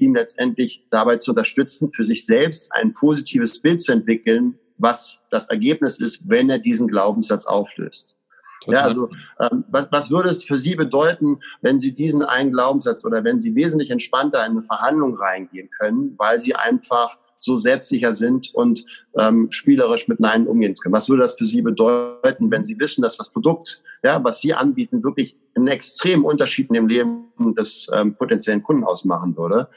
ihm 0.00 0.14
letztendlich 0.14 0.86
dabei 0.90 1.16
zu 1.16 1.32
unterstützen, 1.32 1.92
für 1.92 2.06
sich 2.06 2.26
selbst 2.26 2.72
ein 2.72 2.92
positives 2.92 3.60
Bild 3.60 3.80
zu 3.80 3.92
entwickeln, 3.92 4.58
was 4.78 5.20
das 5.30 5.48
Ergebnis 5.50 5.98
ist, 5.98 6.28
wenn 6.28 6.50
er 6.50 6.58
diesen 6.58 6.88
Glaubenssatz 6.88 7.46
auflöst. 7.46 8.14
Total. 8.64 8.80
Ja, 8.80 8.84
also 8.84 9.08
ähm, 9.40 9.64
was, 9.68 9.88
was 9.92 10.10
würde 10.10 10.30
es 10.30 10.42
für 10.42 10.58
Sie 10.58 10.74
bedeuten, 10.74 11.40
wenn 11.62 11.78
Sie 11.78 11.92
diesen 11.92 12.22
einen 12.22 12.52
Glaubenssatz 12.52 13.04
oder 13.04 13.22
wenn 13.22 13.38
Sie 13.38 13.54
wesentlich 13.54 13.90
entspannter 13.90 14.44
in 14.44 14.52
eine 14.52 14.62
Verhandlung 14.62 15.16
reingehen 15.16 15.70
können, 15.78 16.14
weil 16.18 16.40
Sie 16.40 16.54
einfach 16.54 17.18
so 17.38 17.56
selbstsicher 17.56 18.12
sind 18.12 18.54
und 18.54 18.84
ähm, 19.16 19.50
spielerisch 19.50 20.08
mit 20.08 20.20
Nein 20.20 20.46
umgehen 20.46 20.74
können. 20.74 20.94
Was 20.94 21.08
würde 21.08 21.22
das 21.22 21.36
für 21.36 21.46
Sie 21.46 21.62
bedeuten, 21.62 22.50
wenn 22.50 22.64
Sie 22.64 22.78
wissen, 22.78 23.02
dass 23.02 23.16
das 23.16 23.30
Produkt, 23.30 23.82
ja, 24.02 24.22
was 24.22 24.40
Sie 24.40 24.52
anbieten, 24.52 25.02
wirklich 25.02 25.36
einen 25.54 25.68
extremen 25.68 26.24
Unterschied 26.24 26.68
in 26.68 26.74
dem 26.74 26.88
Leben 26.88 27.54
des 27.56 27.88
ähm, 27.94 28.14
potenziellen 28.14 28.62
Kunden 28.62 28.84
ausmachen 28.84 29.36
würde? 29.36 29.68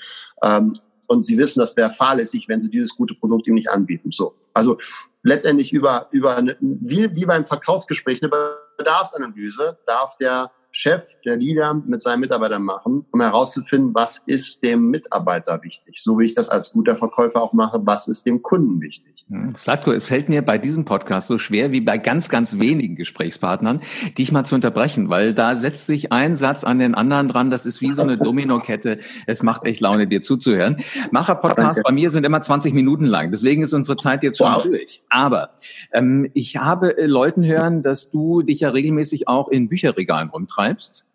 Ähm, 0.43 0.73
und 1.07 1.23
Sie 1.25 1.37
wissen, 1.37 1.59
das 1.59 1.77
wäre 1.77 1.91
fahrlässig, 1.91 2.45
wenn 2.47 2.59
Sie 2.59 2.69
dieses 2.69 2.95
gute 2.95 3.13
Produkt 3.13 3.47
ihm 3.47 3.55
nicht 3.55 3.69
anbieten. 3.69 4.11
So, 4.11 4.33
also 4.53 4.77
letztendlich 5.23 5.71
über 5.71 6.07
über 6.11 6.35
eine, 6.35 6.57
wie, 6.59 7.15
wie 7.15 7.25
beim 7.25 7.45
Verkaufsgespräch 7.45 8.21
eine 8.23 8.31
Bedarfsanalyse 8.77 9.77
darf 9.85 10.17
der 10.17 10.51
Chef, 10.71 11.03
der 11.25 11.35
Leader 11.35 11.73
mit 11.73 12.01
seinen 12.01 12.21
Mitarbeitern 12.21 12.63
machen, 12.63 13.05
um 13.11 13.21
herauszufinden, 13.21 13.93
was 13.93 14.19
ist 14.25 14.63
dem 14.63 14.89
Mitarbeiter 14.89 15.61
wichtig. 15.63 16.01
So 16.01 16.17
wie 16.17 16.25
ich 16.25 16.33
das 16.33 16.49
als 16.49 16.71
guter 16.71 16.95
Verkäufer 16.95 17.41
auch 17.41 17.51
mache, 17.51 17.81
was 17.83 18.07
ist 18.07 18.25
dem 18.25 18.41
Kunden 18.41 18.79
wichtig. 18.79 19.25
Hm, 19.29 19.53
Slatko, 19.55 19.91
es 19.91 20.05
fällt 20.05 20.29
mir 20.29 20.41
bei 20.41 20.57
diesem 20.57 20.85
Podcast 20.85 21.27
so 21.27 21.37
schwer 21.37 21.73
wie 21.73 21.81
bei 21.81 21.97
ganz, 21.97 22.29
ganz 22.29 22.57
wenigen 22.59 22.95
Gesprächspartnern, 22.95 23.81
dich 24.17 24.31
mal 24.31 24.45
zu 24.45 24.55
unterbrechen, 24.55 25.09
weil 25.09 25.33
da 25.33 25.57
setzt 25.57 25.87
sich 25.87 26.13
ein 26.13 26.37
Satz 26.37 26.63
an 26.63 26.79
den 26.79 26.95
anderen 26.95 27.27
dran. 27.27 27.51
Das 27.51 27.65
ist 27.65 27.81
wie 27.81 27.91
so 27.91 28.01
eine 28.01 28.17
Dominokette. 28.17 28.99
Es 29.27 29.43
macht 29.43 29.65
echt 29.65 29.81
Laune, 29.81 30.07
dir 30.07 30.21
zuzuhören. 30.21 30.77
Macher-Podcasts 31.11 31.83
bei 31.83 31.91
mir 31.91 32.09
sind 32.09 32.25
immer 32.25 32.39
20 32.39 32.73
Minuten 32.73 33.05
lang. 33.05 33.31
Deswegen 33.31 33.61
ist 33.61 33.73
unsere 33.73 33.97
Zeit 33.97 34.23
jetzt 34.23 34.37
schon 34.37 34.53
wow. 34.53 34.63
durch. 34.63 35.03
Aber 35.09 35.51
ähm, 35.91 36.29
ich 36.33 36.55
habe 36.55 36.97
äh, 36.97 37.07
Leuten 37.07 37.43
hören, 37.43 37.83
dass 37.83 38.09
du 38.09 38.41
dich 38.41 38.61
ja 38.61 38.69
regelmäßig 38.69 39.27
auch 39.27 39.49
in 39.49 39.67
Bücherregalen 39.67 40.29
rumtreibst 40.29 40.60
schreibst 40.61 41.05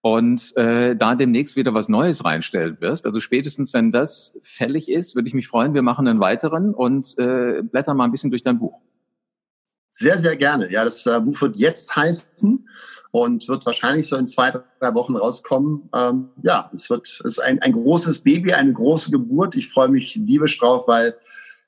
und 0.00 0.56
äh, 0.56 0.96
da 0.96 1.14
demnächst 1.14 1.56
wieder 1.56 1.74
was 1.74 1.88
Neues 1.88 2.24
reinstellen 2.24 2.76
wirst. 2.80 3.06
Also 3.06 3.20
spätestens, 3.20 3.72
wenn 3.72 3.92
das 3.92 4.38
fällig 4.42 4.90
ist, 4.90 5.14
würde 5.14 5.28
ich 5.28 5.34
mich 5.34 5.48
freuen. 5.48 5.74
Wir 5.74 5.82
machen 5.82 6.08
einen 6.08 6.20
weiteren 6.20 6.74
und 6.74 7.16
äh, 7.18 7.62
blättern 7.62 7.96
mal 7.96 8.04
ein 8.04 8.10
bisschen 8.10 8.30
durch 8.30 8.42
dein 8.42 8.58
Buch. 8.58 8.80
Sehr, 9.90 10.18
sehr 10.18 10.36
gerne. 10.36 10.72
Ja, 10.72 10.84
das 10.84 11.06
äh, 11.06 11.20
Buch 11.20 11.40
wird 11.42 11.56
jetzt 11.56 11.94
heißen 11.94 12.68
und 13.12 13.46
wird 13.46 13.66
wahrscheinlich 13.66 14.08
so 14.08 14.16
in 14.16 14.26
zwei, 14.26 14.50
drei 14.50 14.94
Wochen 14.94 15.14
rauskommen. 15.16 15.88
Ähm, 15.94 16.30
ja, 16.42 16.70
es 16.72 16.88
wird 16.90 17.06
es 17.06 17.20
ist 17.20 17.38
ein, 17.38 17.60
ein 17.60 17.72
großes 17.72 18.20
Baby, 18.20 18.54
eine 18.54 18.72
große 18.72 19.10
Geburt. 19.10 19.54
Ich 19.54 19.68
freue 19.68 19.88
mich 19.88 20.14
diebisch 20.18 20.58
drauf, 20.58 20.88
weil 20.88 21.14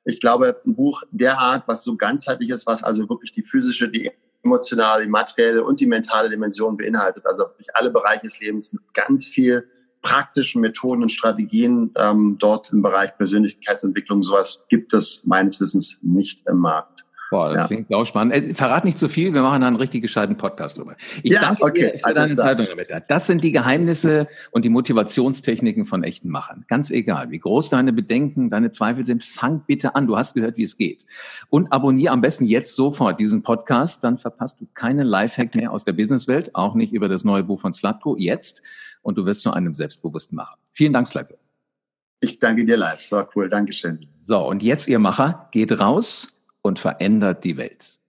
ich 0.06 0.20
glaube, 0.20 0.60
ein 0.66 0.74
Buch 0.74 1.02
der 1.12 1.38
Art, 1.38 1.68
was 1.68 1.84
so 1.84 1.96
ganzheitlich 1.96 2.50
ist, 2.50 2.66
was 2.66 2.82
also 2.82 3.08
wirklich 3.08 3.32
die 3.32 3.42
physische, 3.42 3.88
die 3.88 4.10
emotionale, 4.44 5.04
die 5.04 5.10
materielle 5.10 5.64
und 5.64 5.80
die 5.80 5.86
mentale 5.86 6.28
Dimension 6.28 6.76
beinhaltet. 6.76 7.26
Also 7.26 7.44
wirklich 7.44 7.74
alle 7.74 7.90
Bereiche 7.90 8.22
des 8.22 8.38
Lebens 8.40 8.72
mit 8.72 8.82
ganz 8.92 9.26
viel 9.26 9.68
praktischen 10.02 10.60
Methoden 10.60 11.02
und 11.02 11.10
Strategien 11.10 11.92
ähm, 11.96 12.36
dort 12.38 12.72
im 12.72 12.82
Bereich 12.82 13.16
Persönlichkeitsentwicklung. 13.16 14.22
Sowas 14.22 14.66
gibt 14.68 14.92
es 14.92 15.24
meines 15.24 15.60
Wissens 15.60 15.98
nicht 16.02 16.46
im 16.46 16.58
Markt. 16.58 17.04
Boah, 17.34 17.52
das 17.52 17.62
ja. 17.62 17.66
klingt 17.66 17.92
auch 17.92 18.04
spannend. 18.04 18.32
Äh, 18.32 18.54
verrat 18.54 18.84
nicht 18.84 18.96
zu 18.96 19.08
viel, 19.08 19.34
wir 19.34 19.42
machen 19.42 19.62
da 19.62 19.66
einen 19.66 19.74
richtig 19.74 20.02
gescheiten 20.02 20.36
Podcast 20.36 20.78
drüber. 20.78 20.94
Ich 21.24 21.32
ja, 21.32 21.40
danke 21.40 21.64
okay, 21.64 21.94
dir 21.94 21.98
für 21.98 22.14
deine 22.14 22.36
Zeit, 22.36 23.04
Das 23.08 23.26
sind 23.26 23.42
die 23.42 23.50
Geheimnisse 23.50 24.28
und 24.52 24.64
die 24.64 24.68
Motivationstechniken 24.68 25.84
von 25.84 26.04
echten 26.04 26.28
Machern. 26.28 26.64
Ganz 26.68 26.92
egal, 26.92 27.32
wie 27.32 27.40
groß 27.40 27.70
deine 27.70 27.92
Bedenken, 27.92 28.50
deine 28.50 28.70
Zweifel 28.70 29.02
sind, 29.02 29.24
fang 29.24 29.64
bitte 29.66 29.96
an. 29.96 30.06
Du 30.06 30.16
hast 30.16 30.34
gehört, 30.34 30.56
wie 30.56 30.62
es 30.62 30.76
geht. 30.76 31.06
Und 31.50 31.72
abonniere 31.72 32.12
am 32.12 32.20
besten 32.20 32.44
jetzt 32.44 32.76
sofort 32.76 33.18
diesen 33.18 33.42
Podcast, 33.42 34.04
dann 34.04 34.16
verpasst 34.16 34.60
du 34.60 34.68
keinen 34.72 35.04
Lifehack 35.04 35.56
mehr 35.56 35.72
aus 35.72 35.82
der 35.82 35.94
Businesswelt, 35.94 36.54
auch 36.54 36.76
nicht 36.76 36.92
über 36.92 37.08
das 37.08 37.24
neue 37.24 37.42
Buch 37.42 37.58
von 37.58 37.72
Slatko, 37.72 38.14
jetzt. 38.16 38.62
Und 39.02 39.18
du 39.18 39.26
wirst 39.26 39.40
zu 39.40 39.52
einem 39.52 39.74
selbstbewussten 39.74 40.36
Macher. 40.36 40.56
Vielen 40.72 40.92
Dank, 40.92 41.08
Slatko. 41.08 41.34
Ich 42.20 42.38
danke 42.38 42.64
dir, 42.64 42.76
Live. 42.76 43.00
Es 43.00 43.10
war 43.10 43.28
cool. 43.34 43.48
Dankeschön. 43.48 43.98
So, 44.20 44.38
und 44.46 44.62
jetzt, 44.62 44.86
ihr 44.86 45.00
Macher, 45.00 45.48
geht 45.50 45.72
raus 45.80 46.33
und 46.64 46.78
verändert 46.78 47.44
die 47.44 47.56
Welt. 47.58 48.00